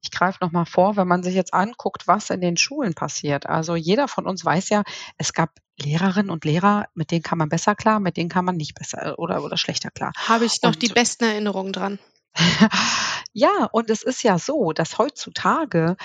ich 0.02 0.10
greife 0.10 0.40
nochmal 0.42 0.66
vor, 0.66 0.98
wenn 0.98 1.08
man 1.08 1.22
sich 1.22 1.36
jetzt 1.36 1.54
anguckt, 1.54 2.08
was 2.08 2.32
in 2.32 2.42
den 2.42 2.58
Schulen 2.58 2.96
passiert. 2.96 3.46
Also 3.46 3.76
jeder 3.76 4.08
von 4.08 4.26
uns 4.26 4.44
weiß 4.44 4.70
ja, 4.70 4.84
es 5.18 5.34
gab 5.34 5.52
Lehrerinnen 5.80 6.32
und 6.32 6.46
Lehrer, 6.46 6.88
mit 6.96 7.12
denen 7.12 7.24
kann 7.24 7.38
man 7.38 7.50
besser 7.50 7.76
klar, 7.76 8.00
mit 8.00 8.18
denen 8.18 8.30
kann 8.30 8.46
man 8.46 8.58
nicht 8.58 8.76
besser 8.76 9.18
oder, 9.18 9.44
oder 9.44 9.56
schlechter 9.56 9.92
klar. 9.92 10.12
Habe 10.18 10.46
ich 10.46 10.62
noch 10.62 10.74
und, 10.74 10.82
die 10.82 10.90
besten 10.90 11.26
Erinnerungen 11.26 11.74
dran. 11.74 12.00
ja, 13.34 13.70
und 13.72 13.90
es 13.92 14.02
ist 14.02 14.24
ja 14.24 14.40
so, 14.40 14.74
dass 14.74 14.98
heutzutage 14.98 15.96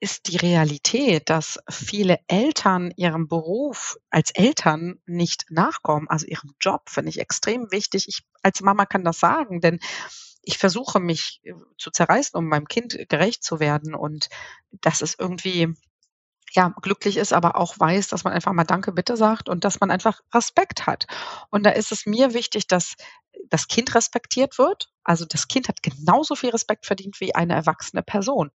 ist 0.00 0.28
die 0.28 0.38
Realität, 0.38 1.28
dass 1.28 1.58
viele 1.68 2.18
Eltern 2.26 2.90
ihrem 2.96 3.28
Beruf 3.28 3.98
als 4.08 4.30
Eltern 4.30 4.98
nicht 5.06 5.44
nachkommen, 5.50 6.08
also 6.08 6.26
ihrem 6.26 6.54
Job, 6.58 6.88
finde 6.88 7.10
ich 7.10 7.20
extrem 7.20 7.70
wichtig. 7.70 8.08
Ich 8.08 8.22
als 8.42 8.62
Mama 8.62 8.86
kann 8.86 9.04
das 9.04 9.20
sagen, 9.20 9.60
denn 9.60 9.78
ich 10.42 10.56
versuche 10.56 11.00
mich 11.00 11.40
äh, 11.44 11.52
zu 11.76 11.90
zerreißen, 11.90 12.36
um 12.36 12.46
meinem 12.46 12.66
Kind 12.66 12.96
gerecht 13.10 13.44
zu 13.44 13.60
werden 13.60 13.94
und 13.94 14.30
das 14.70 15.02
ist 15.02 15.20
irgendwie 15.20 15.74
ja, 16.52 16.74
glücklich 16.82 17.16
ist, 17.16 17.32
aber 17.32 17.56
auch 17.56 17.78
weiß, 17.78 18.08
dass 18.08 18.24
man 18.24 18.32
einfach 18.32 18.52
mal 18.52 18.64
Danke, 18.64 18.92
bitte 18.92 19.16
sagt 19.16 19.48
und 19.48 19.64
dass 19.64 19.80
man 19.80 19.90
einfach 19.90 20.20
Respekt 20.34 20.86
hat. 20.86 21.06
Und 21.50 21.64
da 21.64 21.70
ist 21.70 21.92
es 21.92 22.06
mir 22.06 22.34
wichtig, 22.34 22.66
dass 22.66 22.94
das 23.48 23.68
Kind 23.68 23.94
respektiert 23.94 24.58
wird. 24.58 24.90
Also 25.04 25.24
das 25.26 25.46
Kind 25.46 25.68
hat 25.68 25.82
genauso 25.82 26.34
viel 26.34 26.50
Respekt 26.50 26.86
verdient 26.86 27.20
wie 27.20 27.34
eine 27.34 27.54
erwachsene 27.54 28.02
Person. 28.02 28.50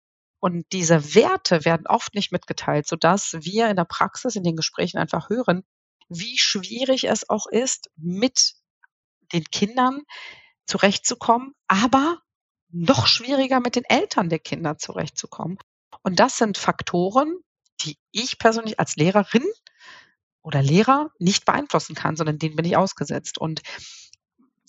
Und 0.41 0.65
diese 0.71 1.13
Werte 1.13 1.65
werden 1.65 1.85
oft 1.85 2.15
nicht 2.15 2.31
mitgeteilt, 2.31 2.87
sodass 2.87 3.33
wir 3.41 3.69
in 3.69 3.75
der 3.75 3.85
Praxis, 3.85 4.35
in 4.35 4.43
den 4.43 4.55
Gesprächen 4.55 4.97
einfach 4.97 5.29
hören, 5.29 5.63
wie 6.09 6.37
schwierig 6.37 7.05
es 7.05 7.29
auch 7.29 7.45
ist, 7.45 7.91
mit 7.95 8.55
den 9.33 9.43
Kindern 9.45 10.01
zurechtzukommen, 10.65 11.53
aber 11.67 12.19
noch 12.69 13.05
schwieriger 13.05 13.59
mit 13.59 13.75
den 13.75 13.85
Eltern 13.85 14.29
der 14.29 14.39
Kinder 14.39 14.79
zurechtzukommen. 14.79 15.59
Und 16.01 16.19
das 16.19 16.37
sind 16.37 16.57
Faktoren, 16.57 17.37
die 17.81 17.97
ich 18.11 18.39
persönlich 18.39 18.79
als 18.79 18.95
Lehrerin 18.95 19.45
oder 20.41 20.63
Lehrer 20.63 21.11
nicht 21.19 21.45
beeinflussen 21.45 21.93
kann, 21.93 22.15
sondern 22.15 22.39
denen 22.39 22.55
bin 22.55 22.65
ich 22.65 22.77
ausgesetzt. 22.77 23.37
Und 23.37 23.61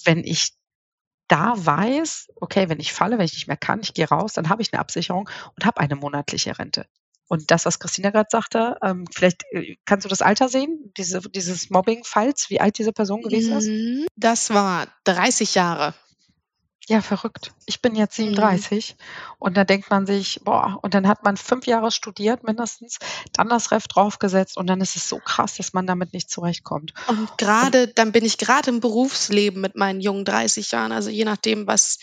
wenn 0.05 0.19
ich 0.19 0.53
da 1.33 1.55
weiß, 1.57 2.29
okay, 2.37 2.69
wenn 2.69 2.79
ich 2.79 2.93
falle, 2.93 3.17
wenn 3.17 3.25
ich 3.25 3.33
nicht 3.33 3.49
mehr 3.49 3.57
kann, 3.57 3.81
ich 3.81 3.95
gehe 3.95 4.07
raus, 4.07 4.35
dann 4.35 4.51
habe 4.51 4.61
ich 4.61 4.71
eine 4.71 4.81
Absicherung 4.81 5.31
und 5.57 5.65
habe 5.65 5.81
eine 5.81 5.97
monatliche 5.97 6.59
Rente. 6.59 6.85
Und 7.27 7.51
das, 7.51 7.65
was 7.65 7.79
Christina 7.79 8.11
gerade 8.11 8.29
sagte, 8.31 8.77
ähm, 8.83 9.07
vielleicht 9.11 9.45
äh, 9.53 9.77
kannst 9.87 10.05
du 10.05 10.11
das 10.11 10.21
Alter 10.21 10.51
sehen, 10.51 10.93
diese, 10.99 11.23
dieses 11.23 11.71
Mobbing-Falls, 11.71 12.51
wie 12.51 12.61
alt 12.61 12.77
diese 12.77 12.93
Person 12.93 13.23
gewesen 13.23 13.57
ist? 13.57 13.69
Mhm. 13.69 14.07
Das 14.15 14.53
war 14.53 14.87
30 15.05 15.55
Jahre. 15.55 15.95
Ja, 16.89 17.01
verrückt. 17.01 17.53
Ich 17.67 17.81
bin 17.81 17.95
jetzt 17.95 18.17
37 18.17 18.97
mhm. 18.99 19.05
und 19.39 19.57
da 19.57 19.65
denkt 19.65 19.89
man 19.91 20.05
sich, 20.05 20.41
boah, 20.43 20.79
und 20.83 20.95
dann 20.95 21.07
hat 21.07 21.23
man 21.23 21.37
fünf 21.37 21.67
Jahre 21.67 21.93
studiert 21.93 22.43
mindestens, 22.43 22.99
dann 23.33 23.49
das 23.49 23.71
Ref 23.71 23.87
draufgesetzt 23.87 24.57
und 24.57 24.67
dann 24.67 24.81
ist 24.81 24.97
es 24.97 25.09
so 25.09 25.19
krass, 25.19 25.57
dass 25.57 25.73
man 25.73 25.87
damit 25.87 26.13
nicht 26.13 26.29
zurechtkommt. 26.29 26.93
Und 27.07 27.39
gerade, 27.39 27.87
dann 27.87 28.11
bin 28.11 28.25
ich 28.25 28.37
gerade 28.37 28.71
im 28.71 28.81
Berufsleben 28.81 29.61
mit 29.61 29.77
meinen 29.77 30.01
jungen 30.01 30.25
30 30.25 30.73
Jahren, 30.73 30.91
also 30.91 31.09
je 31.09 31.25
nachdem, 31.25 31.69
was 31.69 31.99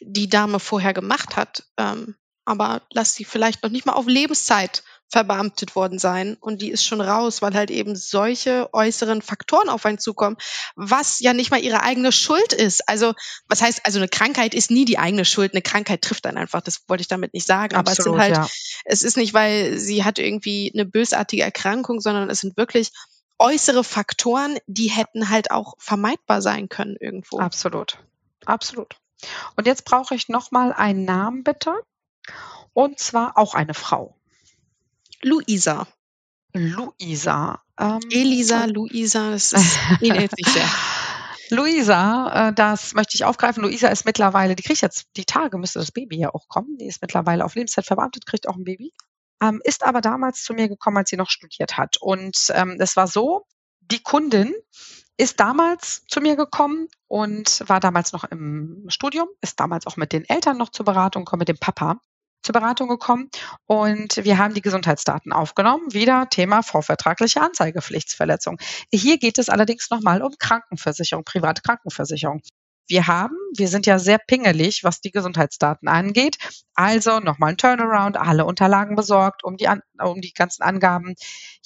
die 0.00 0.28
Dame 0.28 0.60
vorher 0.60 0.92
gemacht 0.92 1.36
hat. 1.36 1.64
Ähm, 1.78 2.14
aber 2.44 2.82
lass 2.92 3.14
sie 3.14 3.24
vielleicht 3.24 3.62
noch 3.62 3.70
nicht 3.70 3.86
mal 3.86 3.92
auf 3.92 4.06
Lebenszeit 4.06 4.82
verbeamtet 5.10 5.74
worden 5.74 5.98
sein 5.98 6.36
und 6.40 6.60
die 6.60 6.70
ist 6.70 6.84
schon 6.84 7.00
raus, 7.00 7.40
weil 7.40 7.54
halt 7.54 7.70
eben 7.70 7.96
solche 7.96 8.68
äußeren 8.72 9.22
Faktoren 9.22 9.70
auf 9.70 9.86
einen 9.86 9.98
zukommen, 9.98 10.36
was 10.76 11.20
ja 11.20 11.32
nicht 11.32 11.50
mal 11.50 11.62
ihre 11.62 11.82
eigene 11.82 12.12
Schuld 12.12 12.52
ist. 12.52 12.88
Also, 12.88 13.14
was 13.48 13.62
heißt, 13.62 13.86
also 13.86 13.98
eine 13.98 14.08
Krankheit 14.08 14.54
ist 14.54 14.70
nie 14.70 14.84
die 14.84 14.98
eigene 14.98 15.24
Schuld, 15.24 15.54
eine 15.54 15.62
Krankheit 15.62 16.02
trifft 16.02 16.26
dann 16.26 16.36
einfach, 16.36 16.60
das 16.60 16.82
wollte 16.88 17.00
ich 17.00 17.08
damit 17.08 17.32
nicht 17.32 17.46
sagen, 17.46 17.74
aber 17.74 17.90
Absolut, 17.90 17.98
es 17.98 18.26
sind 18.26 18.36
halt, 18.36 18.36
ja. 18.36 18.48
es 18.84 19.02
ist 19.02 19.16
nicht, 19.16 19.32
weil 19.32 19.78
sie 19.78 20.04
hat 20.04 20.18
irgendwie 20.18 20.70
eine 20.74 20.84
bösartige 20.84 21.42
Erkrankung, 21.42 22.00
sondern 22.00 22.28
es 22.28 22.40
sind 22.40 22.56
wirklich 22.58 22.90
äußere 23.38 23.84
Faktoren, 23.84 24.58
die 24.66 24.88
hätten 24.88 25.30
halt 25.30 25.50
auch 25.50 25.74
vermeidbar 25.78 26.42
sein 26.42 26.68
können 26.68 26.96
irgendwo. 27.00 27.38
Absolut. 27.38 27.98
Absolut. 28.44 28.96
Und 29.56 29.66
jetzt 29.66 29.84
brauche 29.84 30.14
ich 30.14 30.28
nochmal 30.28 30.72
einen 30.72 31.04
Namen 31.04 31.44
bitte. 31.44 31.74
Und 32.72 32.98
zwar 32.98 33.36
auch 33.36 33.54
eine 33.54 33.74
Frau. 33.74 34.17
Luisa. 35.22 35.86
Luisa. 36.54 37.62
Ähm, 37.78 38.00
Elisa, 38.10 38.64
Luisa, 38.64 39.30
das 39.30 39.52
ist, 39.52 39.78
ähnelt 40.00 40.32
sich 40.36 40.46
sehr. 40.48 40.68
Luisa, 41.50 42.48
äh, 42.48 42.52
das 42.52 42.94
möchte 42.94 43.14
ich 43.14 43.24
aufgreifen. 43.24 43.62
Luisa 43.62 43.88
ist 43.88 44.04
mittlerweile, 44.04 44.54
die 44.54 44.62
kriegt 44.62 44.80
jetzt 44.80 45.06
die 45.16 45.24
Tage, 45.24 45.58
müsste 45.58 45.78
das 45.78 45.92
Baby 45.92 46.18
ja 46.18 46.34
auch 46.34 46.48
kommen. 46.48 46.76
Die 46.78 46.86
ist 46.86 47.00
mittlerweile 47.02 47.44
auf 47.44 47.54
Lebenszeit 47.54 47.86
verbeamtet, 47.86 48.26
kriegt 48.26 48.48
auch 48.48 48.56
ein 48.56 48.64
Baby. 48.64 48.92
Ähm, 49.42 49.60
ist 49.64 49.84
aber 49.84 50.00
damals 50.00 50.42
zu 50.42 50.52
mir 50.52 50.68
gekommen, 50.68 50.96
als 50.98 51.10
sie 51.10 51.16
noch 51.16 51.30
studiert 51.30 51.78
hat. 51.78 51.96
Und 52.00 52.36
ähm, 52.50 52.76
es 52.80 52.96
war 52.96 53.06
so, 53.06 53.46
die 53.80 54.02
Kundin 54.02 54.54
ist 55.16 55.40
damals 55.40 56.04
zu 56.06 56.20
mir 56.20 56.36
gekommen 56.36 56.88
und 57.06 57.62
war 57.68 57.80
damals 57.80 58.12
noch 58.12 58.24
im 58.24 58.84
Studium, 58.88 59.28
ist 59.40 59.58
damals 59.58 59.86
auch 59.86 59.96
mit 59.96 60.12
den 60.12 60.24
Eltern 60.28 60.56
noch 60.56 60.70
zur 60.70 60.84
Beratung 60.84 61.24
gekommen, 61.24 61.40
mit 61.40 61.48
dem 61.48 61.58
Papa 61.58 62.00
zur 62.42 62.52
Beratung 62.52 62.88
gekommen 62.88 63.28
und 63.66 64.16
wir 64.24 64.38
haben 64.38 64.54
die 64.54 64.62
Gesundheitsdaten 64.62 65.32
aufgenommen. 65.32 65.92
Wieder 65.92 66.28
Thema 66.30 66.62
vorvertragliche 66.62 67.40
Anzeigepflichtsverletzung. 67.40 68.58
Hier 68.92 69.18
geht 69.18 69.38
es 69.38 69.48
allerdings 69.48 69.90
nochmal 69.90 70.22
um 70.22 70.32
Krankenversicherung, 70.38 71.24
private 71.24 71.62
Krankenversicherung. 71.62 72.42
Wir 72.86 73.06
haben, 73.06 73.36
wir 73.54 73.68
sind 73.68 73.84
ja 73.84 73.98
sehr 73.98 74.18
pingelig, 74.18 74.82
was 74.82 75.00
die 75.02 75.10
Gesundheitsdaten 75.10 75.88
angeht. 75.88 76.38
Also 76.74 77.20
nochmal 77.20 77.50
ein 77.50 77.58
Turnaround, 77.58 78.16
alle 78.16 78.46
Unterlagen 78.46 78.96
besorgt, 78.96 79.44
um 79.44 79.58
die, 79.58 79.68
um 80.02 80.20
die 80.22 80.32
ganzen 80.32 80.62
Angaben 80.62 81.14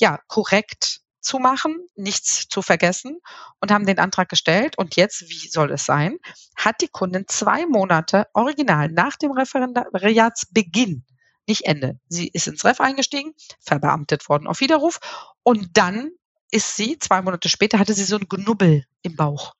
ja 0.00 0.18
korrekt 0.26 1.01
zu 1.22 1.38
machen, 1.38 1.88
nichts 1.94 2.48
zu 2.48 2.62
vergessen 2.62 3.18
und 3.60 3.70
haben 3.70 3.86
den 3.86 3.98
Antrag 3.98 4.28
gestellt. 4.28 4.76
Und 4.76 4.96
jetzt, 4.96 5.22
wie 5.28 5.48
soll 5.48 5.70
es 5.72 5.86
sein, 5.86 6.18
hat 6.56 6.80
die 6.80 6.88
Kundin 6.88 7.24
zwei 7.28 7.66
Monate 7.66 8.26
original 8.34 8.88
nach 8.88 9.16
dem 9.16 9.32
Referendariatsbeginn, 9.32 11.04
nicht 11.46 11.64
Ende. 11.64 11.98
Sie 12.08 12.28
ist 12.28 12.46
ins 12.46 12.64
Ref 12.64 12.80
eingestiegen, 12.80 13.32
verbeamtet 13.60 14.28
worden 14.28 14.46
auf 14.46 14.60
Widerruf 14.60 15.00
und 15.42 15.70
dann 15.76 16.10
ist 16.50 16.76
sie, 16.76 16.98
zwei 16.98 17.22
Monate 17.22 17.48
später, 17.48 17.78
hatte 17.78 17.94
sie 17.94 18.04
so 18.04 18.16
ein 18.16 18.28
Knubbel 18.28 18.84
im 19.00 19.16
Bauch. 19.16 19.54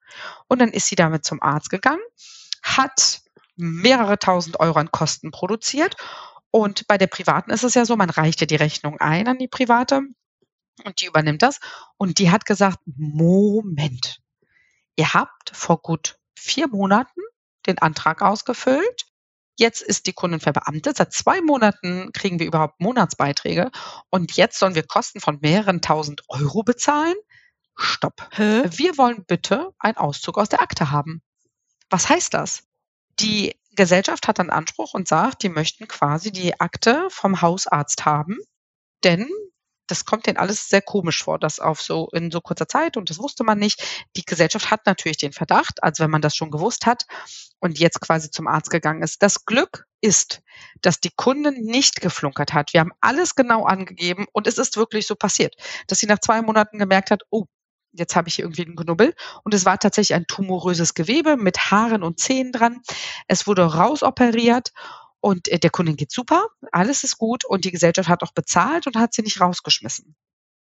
Und 0.47 0.61
dann 0.61 0.69
ist 0.69 0.87
sie 0.89 0.95
damit 0.95 1.25
zum 1.25 1.43
Arzt 1.43 1.71
gegangen, 1.71 2.03
hat 2.63 3.23
mehrere 3.57 4.19
tausend 4.19 4.61
Euro 4.61 4.79
an 4.79 4.91
Kosten 4.91 5.31
produziert. 5.31 5.97
Und 6.51 6.87
bei 6.87 6.99
der 6.99 7.07
privaten 7.07 7.51
ist 7.51 7.65
es 7.65 7.75
ja 7.75 7.87
so, 7.87 7.97
man 7.97 8.11
reicht 8.11 8.41
ja 8.43 8.47
die 8.47 8.57
Rechnung 8.57 9.01
ein 9.01 9.27
an 9.27 9.39
die 9.39 9.49
private 9.49 10.03
und 10.85 11.01
die 11.01 11.07
übernimmt 11.07 11.43
das. 11.43 11.61
Und 11.97 12.19
die 12.19 12.31
hat 12.31 12.47
gesagt, 12.47 12.79
Moment, 12.87 14.21
ihr 14.97 15.15
habt 15.15 15.51
vor 15.55 15.81
gut 15.81 16.19
vier 16.35 16.69
Monaten 16.69 17.21
den 17.67 17.79
Antrag 17.79 18.23
ausgefüllt. 18.23 19.07
Jetzt 19.57 19.83
ist 19.83 20.07
die 20.07 20.13
Kundin 20.13 20.41
verbeamtet. 20.41 20.97
Seit 20.97 21.13
zwei 21.13 21.41
Monaten 21.41 22.11
kriegen 22.13 22.39
wir 22.39 22.47
überhaupt 22.47 22.81
Monatsbeiträge. 22.81 23.71
Und 24.11 24.37
jetzt 24.37 24.59
sollen 24.59 24.75
wir 24.75 24.83
Kosten 24.83 25.21
von 25.21 25.39
mehreren 25.41 25.83
tausend 25.83 26.23
Euro 26.29 26.63
bezahlen? 26.63 27.15
Stopp. 27.77 28.29
Hä? 28.33 28.63
Wir 28.71 28.97
wollen 28.99 29.25
bitte 29.25 29.71
einen 29.79 29.97
Auszug 29.97 30.39
aus 30.39 30.49
der 30.49 30.63
Akte 30.63 30.91
haben. 30.91 31.23
Was 31.91 32.09
heißt 32.09 32.35
das? 32.35 32.65
Die 33.21 33.55
Gesellschaft 33.75 34.29
hat 34.29 34.39
dann 34.39 34.51
Anspruch 34.51 34.95
und 34.95 35.09
sagt, 35.09 35.43
die 35.43 35.49
möchten 35.49 35.87
quasi 35.87 36.33
die 36.33 36.59
Akte 36.61 37.07
vom 37.11 37.41
Hausarzt 37.41 38.05
haben, 38.05 38.39
denn 39.05 39.29
das 39.87 40.05
kommt 40.05 40.27
denen 40.27 40.39
alles 40.39 40.69
sehr 40.69 40.83
komisch 40.83 41.23
vor, 41.23 41.39
das 41.39 41.59
auf 41.59 41.83
so 41.83 42.09
in 42.13 42.31
so 42.31 42.41
kurzer 42.41 42.69
Zeit 42.69 42.97
und 42.97 43.11
das 43.11 43.19
wusste 43.19 43.45
man 43.45 43.59
nicht. 43.59 43.83
Die 44.17 44.25
Gesellschaft 44.25 44.71
hat 44.71 44.87
natürlich 44.87 45.19
den 45.19 45.33
Verdacht, 45.33 45.83
als 45.83 46.01
wenn 46.01 46.11
man 46.11 46.23
das 46.23 46.37
schon 46.37 46.51
gewusst 46.51 46.87
hat 46.87 47.07
und 47.61 47.79
jetzt 47.79 48.01
quasi 48.01 48.31
zum 48.31 48.47
Arzt 48.47 48.71
gegangen 48.71 49.03
ist. 49.03 49.23
Das 49.23 49.45
Glück 49.45 49.87
ist, 50.01 50.43
dass 50.81 51.01
die 51.01 51.13
Kundin 51.15 51.63
nicht 51.65 52.01
geflunkert 52.01 52.53
hat. 52.53 52.73
Wir 52.73 52.81
haben 52.81 52.93
alles 53.01 53.35
genau 53.35 53.65
angegeben 53.65 54.27
und 54.33 54.47
es 54.47 54.59
ist 54.59 54.77
wirklich 54.77 55.07
so 55.07 55.15
passiert, 55.15 55.57
dass 55.87 55.99
sie 55.99 56.07
nach 56.07 56.19
zwei 56.19 56.43
Monaten 56.43 56.79
gemerkt 56.79 57.11
hat, 57.11 57.23
oh, 57.31 57.47
jetzt 57.93 58.17
habe 58.17 58.29
ich 58.29 58.37
hier 58.37 58.45
irgendwie 58.45 58.65
einen 58.65 58.77
Knubbel. 58.77 59.15
Und 59.45 59.55
es 59.55 59.65
war 59.65 59.79
tatsächlich 59.79 60.15
ein 60.15 60.27
tumoröses 60.27 60.95
Gewebe 60.95 61.37
mit 61.37 61.71
Haaren 61.71 62.03
und 62.03 62.19
Zähnen 62.19 62.53
dran. 62.53 62.81
Es 63.29 63.47
wurde 63.47 63.63
rausoperiert 63.63 64.73
und 65.23 65.49
äh, 65.49 65.59
der 65.59 65.71
Kundin 65.71 65.97
geht 65.97 66.13
super, 66.13 66.49
alles 66.73 67.05
ist 67.05 67.17
gut 67.17 67.45
und 67.45 67.65
die 67.65 67.71
Gesellschaft 67.71 68.09
hat 68.09 68.23
auch 68.23 68.33
bezahlt 68.33 68.87
und 68.87 68.97
hat 68.97 69.15
sie 69.15 69.23
nicht 69.23 69.41
rausgeschmissen. 69.41 70.15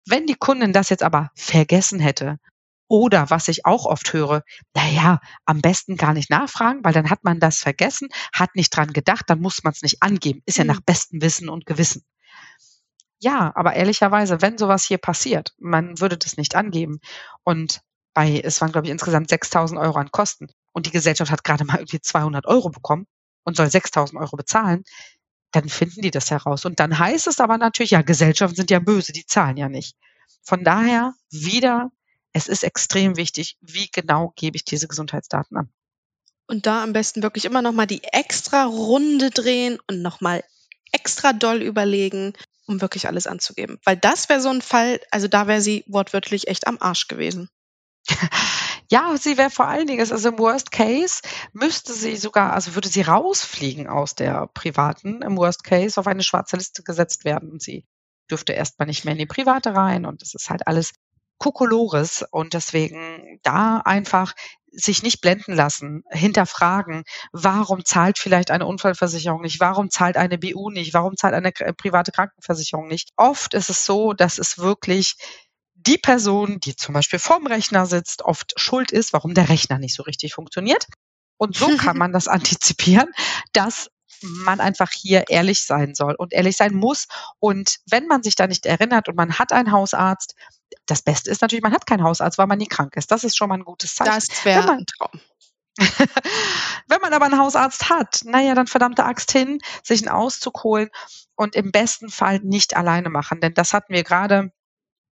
Wenn 0.07 0.25
die 0.25 0.35
Kundin 0.35 0.73
das 0.73 0.89
jetzt 0.89 1.03
aber 1.03 1.29
vergessen 1.35 1.99
hätte 1.99 2.39
oder 2.87 3.29
was 3.29 3.49
ich 3.49 3.65
auch 3.65 3.85
oft 3.85 4.13
höre, 4.13 4.43
naja, 4.73 5.19
am 5.45 5.61
besten 5.61 5.97
gar 5.97 6.13
nicht 6.13 6.29
nachfragen, 6.29 6.79
weil 6.83 6.93
dann 6.93 7.09
hat 7.09 7.25
man 7.25 7.41
das 7.41 7.59
vergessen, 7.59 8.07
hat 8.33 8.55
nicht 8.55 8.75
dran 8.75 8.93
gedacht, 8.93 9.25
dann 9.27 9.41
muss 9.41 9.63
man 9.63 9.73
es 9.73 9.81
nicht 9.81 10.01
angeben. 10.01 10.41
Ist 10.45 10.57
ja 10.57 10.63
mhm. 10.63 10.69
nach 10.69 10.81
bestem 10.81 11.21
Wissen 11.21 11.49
und 11.49 11.65
Gewissen. 11.65 12.05
Ja, 13.19 13.51
aber 13.55 13.73
ehrlicherweise, 13.73 14.41
wenn 14.41 14.57
sowas 14.57 14.85
hier 14.85 14.97
passiert, 14.97 15.53
man 15.59 15.99
würde 15.99 16.17
das 16.17 16.37
nicht 16.37 16.55
angeben. 16.55 17.01
Und 17.43 17.81
bei, 18.13 18.39
es 18.41 18.61
waren, 18.61 18.71
glaube 18.71 18.87
ich, 18.87 18.91
insgesamt 18.91 19.29
6000 19.29 19.77
Euro 19.77 19.97
an 19.97 20.11
Kosten. 20.11 20.47
Und 20.71 20.85
die 20.85 20.91
Gesellschaft 20.91 21.31
hat 21.31 21.43
gerade 21.43 21.65
mal 21.65 21.79
irgendwie 21.79 21.99
200 21.99 22.45
Euro 22.45 22.69
bekommen 22.69 23.07
und 23.47 23.55
soll 23.55 23.71
6000 23.71 24.19
Euro 24.19 24.35
bezahlen. 24.35 24.83
Dann 25.53 25.69
finden 25.69 26.01
die 26.01 26.11
das 26.11 26.29
heraus. 26.29 26.65
Und 26.65 26.81
dann 26.81 26.99
heißt 26.99 27.27
es 27.27 27.39
aber 27.39 27.57
natürlich, 27.57 27.91
ja, 27.91 28.01
Gesellschaften 28.01 28.57
sind 28.57 28.69
ja 28.69 28.79
böse, 28.79 29.13
die 29.13 29.25
zahlen 29.25 29.55
ja 29.55 29.69
nicht. 29.69 29.95
Von 30.43 30.65
daher 30.65 31.13
wieder, 31.31 31.89
es 32.33 32.49
ist 32.49 32.65
extrem 32.65 33.15
wichtig, 33.15 33.57
wie 33.61 33.87
genau 33.89 34.33
gebe 34.35 34.57
ich 34.57 34.65
diese 34.65 34.89
Gesundheitsdaten 34.89 35.55
an. 35.55 35.69
Und 36.45 36.65
da 36.65 36.83
am 36.83 36.91
besten 36.91 37.23
wirklich 37.23 37.45
immer 37.45 37.61
noch 37.61 37.71
mal 37.71 37.87
die 37.87 38.03
extra 38.03 38.65
Runde 38.65 39.29
drehen 39.29 39.79
und 39.87 40.01
noch 40.01 40.19
mal 40.19 40.43
extra 40.91 41.31
doll 41.31 41.61
überlegen, 41.61 42.33
um 42.65 42.81
wirklich 42.81 43.07
alles 43.07 43.27
anzugeben. 43.27 43.79
Weil 43.85 43.95
das 43.95 44.27
wäre 44.27 44.41
so 44.41 44.49
ein 44.49 44.61
Fall, 44.61 44.99
also 45.09 45.29
da 45.29 45.47
wäre 45.47 45.61
sie 45.61 45.85
wortwörtlich 45.87 46.49
echt 46.49 46.67
am 46.67 46.77
Arsch 46.81 47.07
gewesen. 47.07 47.49
Ja, 48.89 49.17
sie 49.17 49.37
wäre 49.37 49.49
vor 49.49 49.67
allen 49.67 49.85
Dingen, 49.85 49.99
also 50.09 50.29
im 50.29 50.39
Worst 50.39 50.71
Case 50.71 51.21
müsste 51.51 51.91
sie 51.93 52.15
sogar, 52.15 52.53
also 52.53 52.73
würde 52.73 52.87
sie 52.87 53.01
rausfliegen 53.01 53.87
aus 53.87 54.15
der 54.15 54.47
privaten, 54.53 55.21
im 55.23 55.35
Worst 55.37 55.65
Case 55.65 55.99
auf 55.99 56.07
eine 56.07 56.23
schwarze 56.23 56.55
Liste 56.55 56.83
gesetzt 56.83 57.25
werden 57.25 57.51
und 57.51 57.61
sie 57.61 57.85
dürfte 58.31 58.53
erstmal 58.53 58.87
nicht 58.87 59.03
mehr 59.03 59.11
in 59.11 59.17
die 59.17 59.25
private 59.25 59.75
rein 59.75 60.05
und 60.05 60.21
das 60.21 60.33
ist 60.35 60.49
halt 60.49 60.67
alles 60.67 60.91
Kokolores 61.37 62.25
und 62.31 62.53
deswegen 62.53 63.39
da 63.43 63.79
einfach 63.79 64.33
sich 64.71 65.03
nicht 65.03 65.21
blenden 65.21 65.53
lassen, 65.53 66.03
hinterfragen, 66.09 67.03
warum 67.33 67.83
zahlt 67.83 68.17
vielleicht 68.17 68.51
eine 68.51 68.65
Unfallversicherung 68.65 69.41
nicht, 69.41 69.59
warum 69.59 69.89
zahlt 69.89 70.17
eine 70.17 70.37
BU 70.37 70.69
nicht, 70.69 70.93
warum 70.93 71.15
zahlt 71.17 71.33
eine 71.33 71.51
private 71.51 72.11
Krankenversicherung 72.11 72.87
nicht. 72.87 73.09
Oft 73.17 73.53
ist 73.53 73.69
es 73.69 73.85
so, 73.85 74.13
dass 74.13 74.37
es 74.37 74.57
wirklich 74.57 75.15
die 75.87 75.97
Person, 75.97 76.59
die 76.59 76.75
zum 76.75 76.93
Beispiel 76.93 77.19
vorm 77.19 77.47
Rechner 77.47 77.85
sitzt, 77.85 78.21
oft 78.23 78.53
schuld 78.59 78.91
ist, 78.91 79.13
warum 79.13 79.33
der 79.33 79.49
Rechner 79.49 79.79
nicht 79.79 79.95
so 79.95 80.03
richtig 80.03 80.33
funktioniert. 80.33 80.85
Und 81.37 81.55
so 81.55 81.75
kann 81.77 81.97
man 81.97 82.11
das 82.11 82.27
antizipieren, 82.27 83.09
dass 83.53 83.89
man 84.21 84.59
einfach 84.59 84.91
hier 84.91 85.25
ehrlich 85.29 85.63
sein 85.63 85.93
soll 85.93 86.15
und 86.15 86.33
ehrlich 86.33 86.57
sein 86.57 86.73
muss. 86.73 87.07
Und 87.39 87.77
wenn 87.89 88.07
man 88.07 88.23
sich 88.23 88.35
da 88.35 88.47
nicht 88.47 88.65
erinnert 88.65 89.07
und 89.07 89.15
man 89.15 89.37
hat 89.37 89.51
einen 89.51 89.71
Hausarzt, 89.71 90.35
das 90.85 91.01
Beste 91.01 91.29
ist 91.29 91.41
natürlich, 91.41 91.63
man 91.63 91.73
hat 91.73 91.85
keinen 91.85 92.03
Hausarzt, 92.03 92.37
weil 92.37 92.47
man 92.47 92.57
nie 92.57 92.67
krank 92.67 92.95
ist. 92.95 93.11
Das 93.11 93.23
ist 93.23 93.37
schon 93.37 93.49
mal 93.49 93.55
ein 93.55 93.63
gutes 93.63 93.95
Zeichen. 93.95 94.13
Das 94.13 94.45
wäre 94.45 94.71
ein 94.71 94.85
Traum. 94.85 95.21
Wenn 96.87 97.01
man 97.01 97.13
aber 97.13 97.25
einen 97.25 97.37
Hausarzt 97.37 97.89
hat, 97.89 98.21
naja, 98.23 98.55
dann 98.55 98.67
verdammte 98.67 99.05
Axt 99.05 99.31
hin, 99.31 99.59
sich 99.83 100.01
einen 100.01 100.09
Auszug 100.09 100.63
holen 100.63 100.89
und 101.35 101.55
im 101.55 101.71
besten 101.71 102.09
Fall 102.09 102.39
nicht 102.39 102.75
alleine 102.75 103.09
machen. 103.09 103.41
Denn 103.41 103.53
das 103.53 103.73
hatten 103.73 103.93
wir 103.93 104.03
gerade 104.03 104.51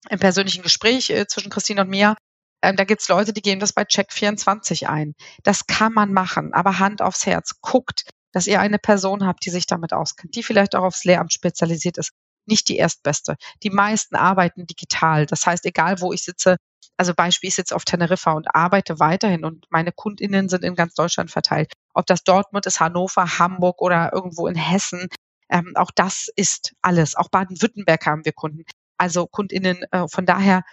im 0.09 0.19
persönlichen 0.19 0.63
Gespräch 0.63 1.09
äh, 1.09 1.27
zwischen 1.27 1.49
Christine 1.49 1.81
und 1.81 1.89
mir. 1.89 2.15
Ähm, 2.61 2.75
da 2.75 2.83
gibt's 2.83 3.09
Leute, 3.09 3.33
die 3.33 3.41
geben 3.41 3.59
das 3.59 3.73
bei 3.73 3.83
Check24 3.83 4.87
ein. 4.87 5.13
Das 5.43 5.67
kann 5.67 5.93
man 5.93 6.13
machen, 6.13 6.53
aber 6.53 6.79
Hand 6.79 7.01
aufs 7.01 7.25
Herz. 7.25 7.61
Guckt, 7.61 8.09
dass 8.31 8.47
ihr 8.47 8.59
eine 8.59 8.79
Person 8.79 9.25
habt, 9.25 9.45
die 9.45 9.49
sich 9.49 9.67
damit 9.67 9.93
auskennt, 9.93 10.35
die 10.35 10.43
vielleicht 10.43 10.75
auch 10.75 10.83
aufs 10.83 11.05
Lehramt 11.05 11.33
spezialisiert 11.33 11.97
ist. 11.97 12.11
Nicht 12.47 12.69
die 12.69 12.77
erstbeste. 12.77 13.35
Die 13.63 13.69
meisten 13.69 14.15
arbeiten 14.15 14.67
digital. 14.67 15.25
Das 15.25 15.45
heißt, 15.45 15.65
egal 15.65 16.01
wo 16.01 16.13
ich 16.13 16.23
sitze, 16.23 16.57
also 16.97 17.13
Beispiel, 17.13 17.49
ich 17.49 17.55
sitze 17.55 17.75
auf 17.75 17.85
Teneriffa 17.85 18.33
und 18.33 18.53
arbeite 18.53 18.99
weiterhin 18.99 19.43
und 19.45 19.65
meine 19.69 19.91
KundInnen 19.91 20.49
sind 20.49 20.63
in 20.63 20.75
ganz 20.75 20.93
Deutschland 20.93 21.31
verteilt. 21.31 21.73
Ob 21.93 22.05
das 22.05 22.23
Dortmund 22.23 22.65
ist, 22.65 22.79
Hannover, 22.79 23.39
Hamburg 23.39 23.81
oder 23.81 24.11
irgendwo 24.13 24.47
in 24.47 24.55
Hessen, 24.55 25.09
ähm, 25.49 25.73
auch 25.75 25.91
das 25.93 26.29
ist 26.35 26.73
alles. 26.81 27.15
Auch 27.15 27.29
Baden-Württemberg 27.29 28.05
haben 28.05 28.25
wir 28.25 28.33
Kunden. 28.33 28.63
Also 28.97 29.27
KundInnen, 29.27 29.83
äh, 29.91 30.07
von 30.07 30.25
daher 30.25 30.63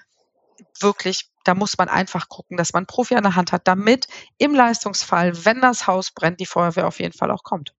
wirklich, 0.80 1.30
da 1.44 1.54
muss 1.54 1.76
man 1.78 1.88
einfach 1.88 2.28
gucken, 2.28 2.56
dass 2.56 2.72
man 2.72 2.86
Profi 2.86 3.14
an 3.14 3.24
der 3.24 3.36
Hand 3.36 3.52
hat, 3.52 3.66
damit 3.66 4.06
im 4.38 4.54
Leistungsfall, 4.54 5.44
wenn 5.44 5.60
das 5.60 5.86
Haus 5.86 6.10
brennt, 6.10 6.40
die 6.40 6.46
Feuerwehr 6.46 6.86
auf 6.86 7.00
jeden 7.00 7.16
Fall 7.16 7.30
auch 7.30 7.42
kommt. 7.42 7.74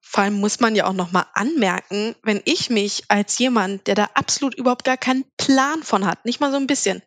Vor 0.00 0.22
allem 0.22 0.34
muss 0.34 0.60
man 0.60 0.76
ja 0.76 0.86
auch 0.86 0.92
nochmal 0.92 1.26
anmerken, 1.32 2.14
wenn 2.22 2.42
ich 2.44 2.70
mich 2.70 3.04
als 3.08 3.38
jemand, 3.38 3.86
der 3.86 3.94
da 3.94 4.10
absolut 4.14 4.54
überhaupt 4.54 4.84
gar 4.84 4.98
keinen 4.98 5.24
Plan 5.38 5.82
von 5.82 6.06
hat, 6.06 6.24
nicht 6.24 6.40
mal 6.40 6.50
so 6.50 6.58
ein 6.58 6.66
bisschen, 6.66 7.02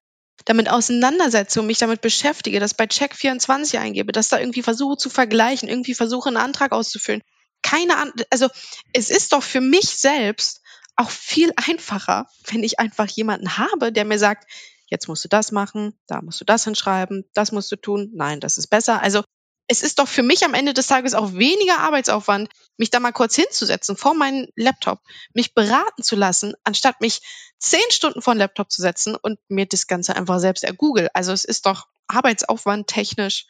damit 0.46 0.70
auseinandersetze 0.70 1.62
und 1.62 1.68
mich 1.68 1.78
damit 1.78 2.02
beschäftige, 2.02 2.60
das 2.60 2.74
bei 2.74 2.86
Check24 2.86 3.80
eingebe, 3.80 4.12
das 4.12 4.30
da 4.30 4.40
irgendwie 4.40 4.64
versuche 4.64 4.98
zu 4.98 5.10
vergleichen, 5.10 5.70
irgendwie 5.70 5.94
versuche 5.94 6.30
einen 6.30 6.38
Antrag 6.38 6.72
auszufüllen. 6.72 7.22
Keine 7.62 7.98
Ahnung, 7.98 8.14
also 8.30 8.48
es 8.94 9.10
ist 9.10 9.34
doch 9.34 9.44
für 9.44 9.62
mich 9.62 9.90
selbst 9.90 10.62
auch 10.98 11.10
viel 11.10 11.52
einfacher, 11.56 12.28
wenn 12.48 12.64
ich 12.64 12.80
einfach 12.80 13.08
jemanden 13.08 13.58
habe, 13.58 13.92
der 13.92 14.06
mir 14.06 14.20
sagt, 14.20 14.50
jetzt 14.88 15.08
musst 15.08 15.24
du 15.24 15.30
das 15.30 15.52
machen, 15.52 15.98
da 16.08 16.22
musst 16.22 16.42
du 16.42 16.46
das 16.46 16.64
hinschreiben, 16.64 17.26
das 17.34 17.52
musst 17.52 17.72
du 17.72 17.76
tun, 17.76 18.12
nein, 18.14 18.40
das 18.40 18.58
ist 18.58 18.68
besser. 18.68 19.02
Also 19.02 19.24
es 19.68 19.84
ist 19.84 20.00
doch 20.00 20.08
für 20.08 20.24
mich 20.24 20.46
am 20.46 20.54
Ende 20.54 20.74
des 20.74 20.88
Tages 20.88 21.14
auch 21.14 21.34
weniger 21.34 21.80
Arbeitsaufwand, 21.80 22.50
mich 22.78 22.90
da 22.90 23.00
mal 23.00 23.12
kurz 23.12 23.36
hinzusetzen 23.36 23.98
vor 23.98 24.14
meinen 24.14 24.48
Laptop, 24.56 25.02
mich 25.34 25.54
beraten 25.54 26.04
zu 26.04 26.16
lassen, 26.16 26.54
anstatt 26.64 27.02
mich 27.02 27.22
zehn 27.60 27.92
Stunden 27.92 28.22
vor 28.22 28.34
den 28.34 28.40
Laptop 28.40 28.72
zu 28.72 28.82
setzen 28.82 29.16
und 29.16 29.40
mir 29.50 29.66
das 29.66 29.88
Ganze 29.88 30.16
einfach 30.16 30.40
selbst 30.40 30.64
ergoogle. 30.64 31.14
Also 31.14 31.34
es 31.34 31.44
ist 31.44 31.66
doch 31.66 31.88
Arbeitsaufwand 32.08 32.88
technisch 32.88 33.46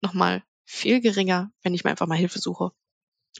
nochmal 0.00 0.44
viel 0.64 1.00
geringer, 1.00 1.50
wenn 1.62 1.74
ich 1.74 1.82
mir 1.82 1.90
einfach 1.90 2.06
mal 2.06 2.18
Hilfe 2.18 2.38
suche. 2.38 2.70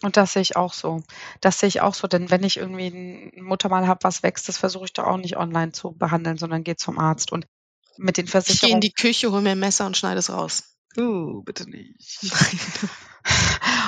Und 0.02 0.16
das 0.16 0.32
sehe 0.32 0.42
ich 0.42 0.56
auch 0.56 0.72
so. 0.72 1.02
Das 1.40 1.58
sehe 1.58 1.68
ich 1.68 1.80
auch 1.80 1.94
so, 1.94 2.06
denn 2.06 2.30
wenn 2.30 2.42
ich 2.42 2.58
irgendwie 2.58 2.88
ein 2.88 3.42
Muttermal 3.42 3.86
habe, 3.86 4.04
was 4.04 4.22
wächst, 4.22 4.48
das 4.48 4.58
versuche 4.58 4.84
ich 4.86 4.92
doch 4.92 5.04
auch 5.04 5.16
nicht 5.16 5.36
online 5.36 5.72
zu 5.72 5.92
behandeln, 5.92 6.36
sondern 6.36 6.64
gehe 6.64 6.76
zum 6.76 6.98
Arzt. 6.98 7.32
Und 7.32 7.46
mit 7.98 8.16
den 8.16 8.26
Versicherungen. 8.26 8.56
Ich 8.56 8.60
gehe 8.60 8.74
in 8.74 8.80
die 8.80 8.92
Küche, 8.92 9.32
hole 9.32 9.42
mir 9.42 9.50
ein 9.50 9.58
Messer 9.58 9.86
und 9.86 9.96
schneide 9.96 10.18
es 10.18 10.30
raus. 10.30 10.76
Uh, 10.98 11.42
bitte 11.42 11.68
nicht. 11.68 12.20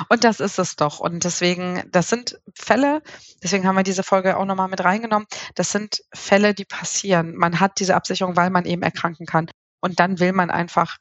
und 0.09 0.25
das 0.25 0.41
ist 0.41 0.59
es 0.59 0.77
doch. 0.77 1.01
Und 1.01 1.25
deswegen, 1.25 1.83
das 1.91 2.09
sind 2.09 2.39
Fälle, 2.55 3.03
deswegen 3.43 3.67
haben 3.67 3.77
wir 3.77 3.83
diese 3.83 4.03
Folge 4.03 4.37
auch 4.37 4.45
nochmal 4.45 4.69
mit 4.69 4.85
reingenommen. 4.85 5.27
Das 5.55 5.73
sind 5.73 6.03
Fälle, 6.13 6.55
die 6.55 6.67
passieren. 6.67 7.35
Man 7.35 7.61
hat 7.61 7.81
diese 7.81 7.95
Absicherung, 7.95 8.37
weil 8.37 8.51
man 8.51 8.67
eben 8.67 8.83
erkranken 8.83 9.27
kann. 9.27 9.51
Und 9.81 10.01
dann 10.01 10.21
will 10.21 10.33
man 10.33 10.51
einfach 10.51 10.99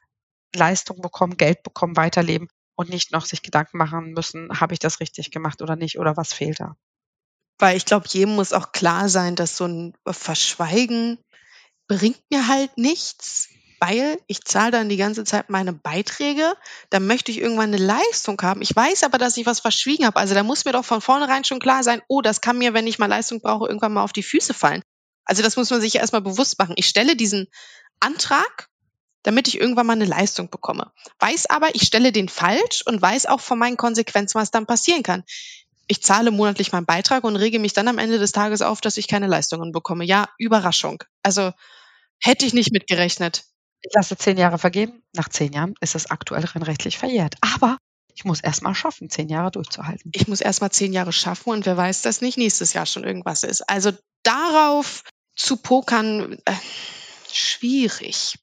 Leistung 0.54 1.00
bekommen, 1.02 1.36
Geld 1.36 1.62
bekommen, 1.62 1.96
weiterleben 1.96 2.48
und 2.78 2.90
nicht 2.90 3.10
noch 3.10 3.26
sich 3.26 3.42
Gedanken 3.42 3.76
machen 3.76 4.12
müssen, 4.12 4.60
habe 4.60 4.72
ich 4.72 4.78
das 4.78 5.00
richtig 5.00 5.32
gemacht 5.32 5.62
oder 5.62 5.74
nicht 5.74 5.98
oder 5.98 6.16
was 6.16 6.32
fehlt 6.32 6.60
da. 6.60 6.76
Weil 7.58 7.76
ich 7.76 7.84
glaube, 7.84 8.06
jedem 8.08 8.36
muss 8.36 8.52
auch 8.52 8.70
klar 8.70 9.08
sein, 9.08 9.34
dass 9.34 9.56
so 9.56 9.66
ein 9.66 9.94
Verschweigen 10.06 11.18
bringt 11.88 12.22
mir 12.30 12.46
halt 12.46 12.78
nichts, 12.78 13.48
weil 13.80 14.20
ich 14.28 14.44
zahle 14.44 14.70
dann 14.70 14.88
die 14.88 14.96
ganze 14.96 15.24
Zeit 15.24 15.50
meine 15.50 15.72
Beiträge, 15.72 16.54
dann 16.90 17.08
möchte 17.08 17.32
ich 17.32 17.40
irgendwann 17.40 17.74
eine 17.74 17.84
Leistung 17.84 18.40
haben. 18.42 18.62
Ich 18.62 18.76
weiß 18.76 19.02
aber, 19.02 19.18
dass 19.18 19.36
ich 19.36 19.46
was 19.46 19.58
verschwiegen 19.58 20.06
habe. 20.06 20.20
Also 20.20 20.34
da 20.34 20.44
muss 20.44 20.64
mir 20.64 20.72
doch 20.72 20.84
von 20.84 21.00
vornherein 21.00 21.42
schon 21.42 21.58
klar 21.58 21.82
sein, 21.82 22.00
oh, 22.06 22.20
das 22.20 22.40
kann 22.40 22.58
mir, 22.58 22.74
wenn 22.74 22.86
ich 22.86 23.00
mal 23.00 23.06
Leistung 23.06 23.40
brauche, 23.40 23.66
irgendwann 23.66 23.92
mal 23.92 24.04
auf 24.04 24.12
die 24.12 24.22
Füße 24.22 24.54
fallen. 24.54 24.82
Also 25.24 25.42
das 25.42 25.56
muss 25.56 25.70
man 25.70 25.80
sich 25.80 25.96
erstmal 25.96 26.22
bewusst 26.22 26.60
machen. 26.60 26.74
Ich 26.76 26.86
stelle 26.86 27.16
diesen 27.16 27.48
Antrag 27.98 28.68
damit 29.22 29.48
ich 29.48 29.60
irgendwann 29.60 29.86
mal 29.86 29.94
eine 29.94 30.04
Leistung 30.04 30.50
bekomme. 30.50 30.92
Weiß 31.18 31.46
aber, 31.50 31.74
ich 31.74 31.82
stelle 31.82 32.12
den 32.12 32.28
falsch 32.28 32.82
und 32.86 33.00
weiß 33.00 33.26
auch 33.26 33.40
von 33.40 33.58
meinen 33.58 33.76
Konsequenzen, 33.76 34.40
was 34.40 34.50
dann 34.50 34.66
passieren 34.66 35.02
kann. 35.02 35.24
Ich 35.86 36.02
zahle 36.02 36.30
monatlich 36.30 36.72
meinen 36.72 36.86
Beitrag 36.86 37.24
und 37.24 37.36
rege 37.36 37.58
mich 37.58 37.72
dann 37.72 37.88
am 37.88 37.98
Ende 37.98 38.18
des 38.18 38.32
Tages 38.32 38.62
auf, 38.62 38.80
dass 38.80 38.98
ich 38.98 39.08
keine 39.08 39.26
Leistungen 39.26 39.72
bekomme. 39.72 40.04
Ja, 40.04 40.28
Überraschung. 40.38 41.02
Also 41.22 41.52
hätte 42.20 42.44
ich 42.44 42.52
nicht 42.52 42.72
mitgerechnet. 42.72 43.44
Ich 43.80 43.92
lasse 43.94 44.16
zehn 44.16 44.36
Jahre 44.36 44.58
vergehen. 44.58 45.02
Nach 45.14 45.28
zehn 45.28 45.52
Jahren 45.52 45.74
ist 45.80 45.94
es 45.94 46.10
aktuell 46.10 46.44
rein 46.44 46.62
rechtlich 46.62 46.98
verjährt. 46.98 47.36
Aber 47.40 47.78
ich 48.14 48.24
muss 48.24 48.40
erst 48.40 48.62
mal 48.62 48.74
schaffen, 48.74 49.08
zehn 49.08 49.28
Jahre 49.28 49.52
durchzuhalten. 49.52 50.10
Ich 50.12 50.26
muss 50.26 50.40
erst 50.40 50.60
mal 50.60 50.70
zehn 50.70 50.92
Jahre 50.92 51.12
schaffen 51.12 51.50
und 51.50 51.66
wer 51.66 51.76
weiß, 51.76 52.02
dass 52.02 52.20
nicht 52.20 52.36
nächstes 52.36 52.72
Jahr 52.72 52.84
schon 52.84 53.04
irgendwas 53.04 53.44
ist. 53.44 53.62
Also 53.68 53.92
darauf 54.24 55.04
zu 55.36 55.56
pokern, 55.56 56.36
äh, 56.44 56.54
schwierig. 57.32 58.34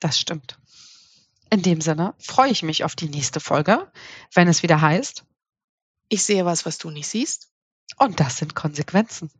Das 0.00 0.18
stimmt. 0.18 0.58
In 1.50 1.62
dem 1.62 1.80
Sinne 1.80 2.14
freue 2.18 2.50
ich 2.50 2.62
mich 2.62 2.84
auf 2.84 2.96
die 2.96 3.08
nächste 3.08 3.40
Folge, 3.40 3.90
wenn 4.32 4.48
es 4.48 4.62
wieder 4.62 4.80
heißt. 4.80 5.24
Ich 6.08 6.24
sehe 6.24 6.44
was, 6.44 6.66
was 6.66 6.78
du 6.78 6.90
nicht 6.90 7.08
siehst. 7.08 7.50
Und 7.98 8.20
das 8.20 8.38
sind 8.38 8.54
Konsequenzen. 8.54 9.30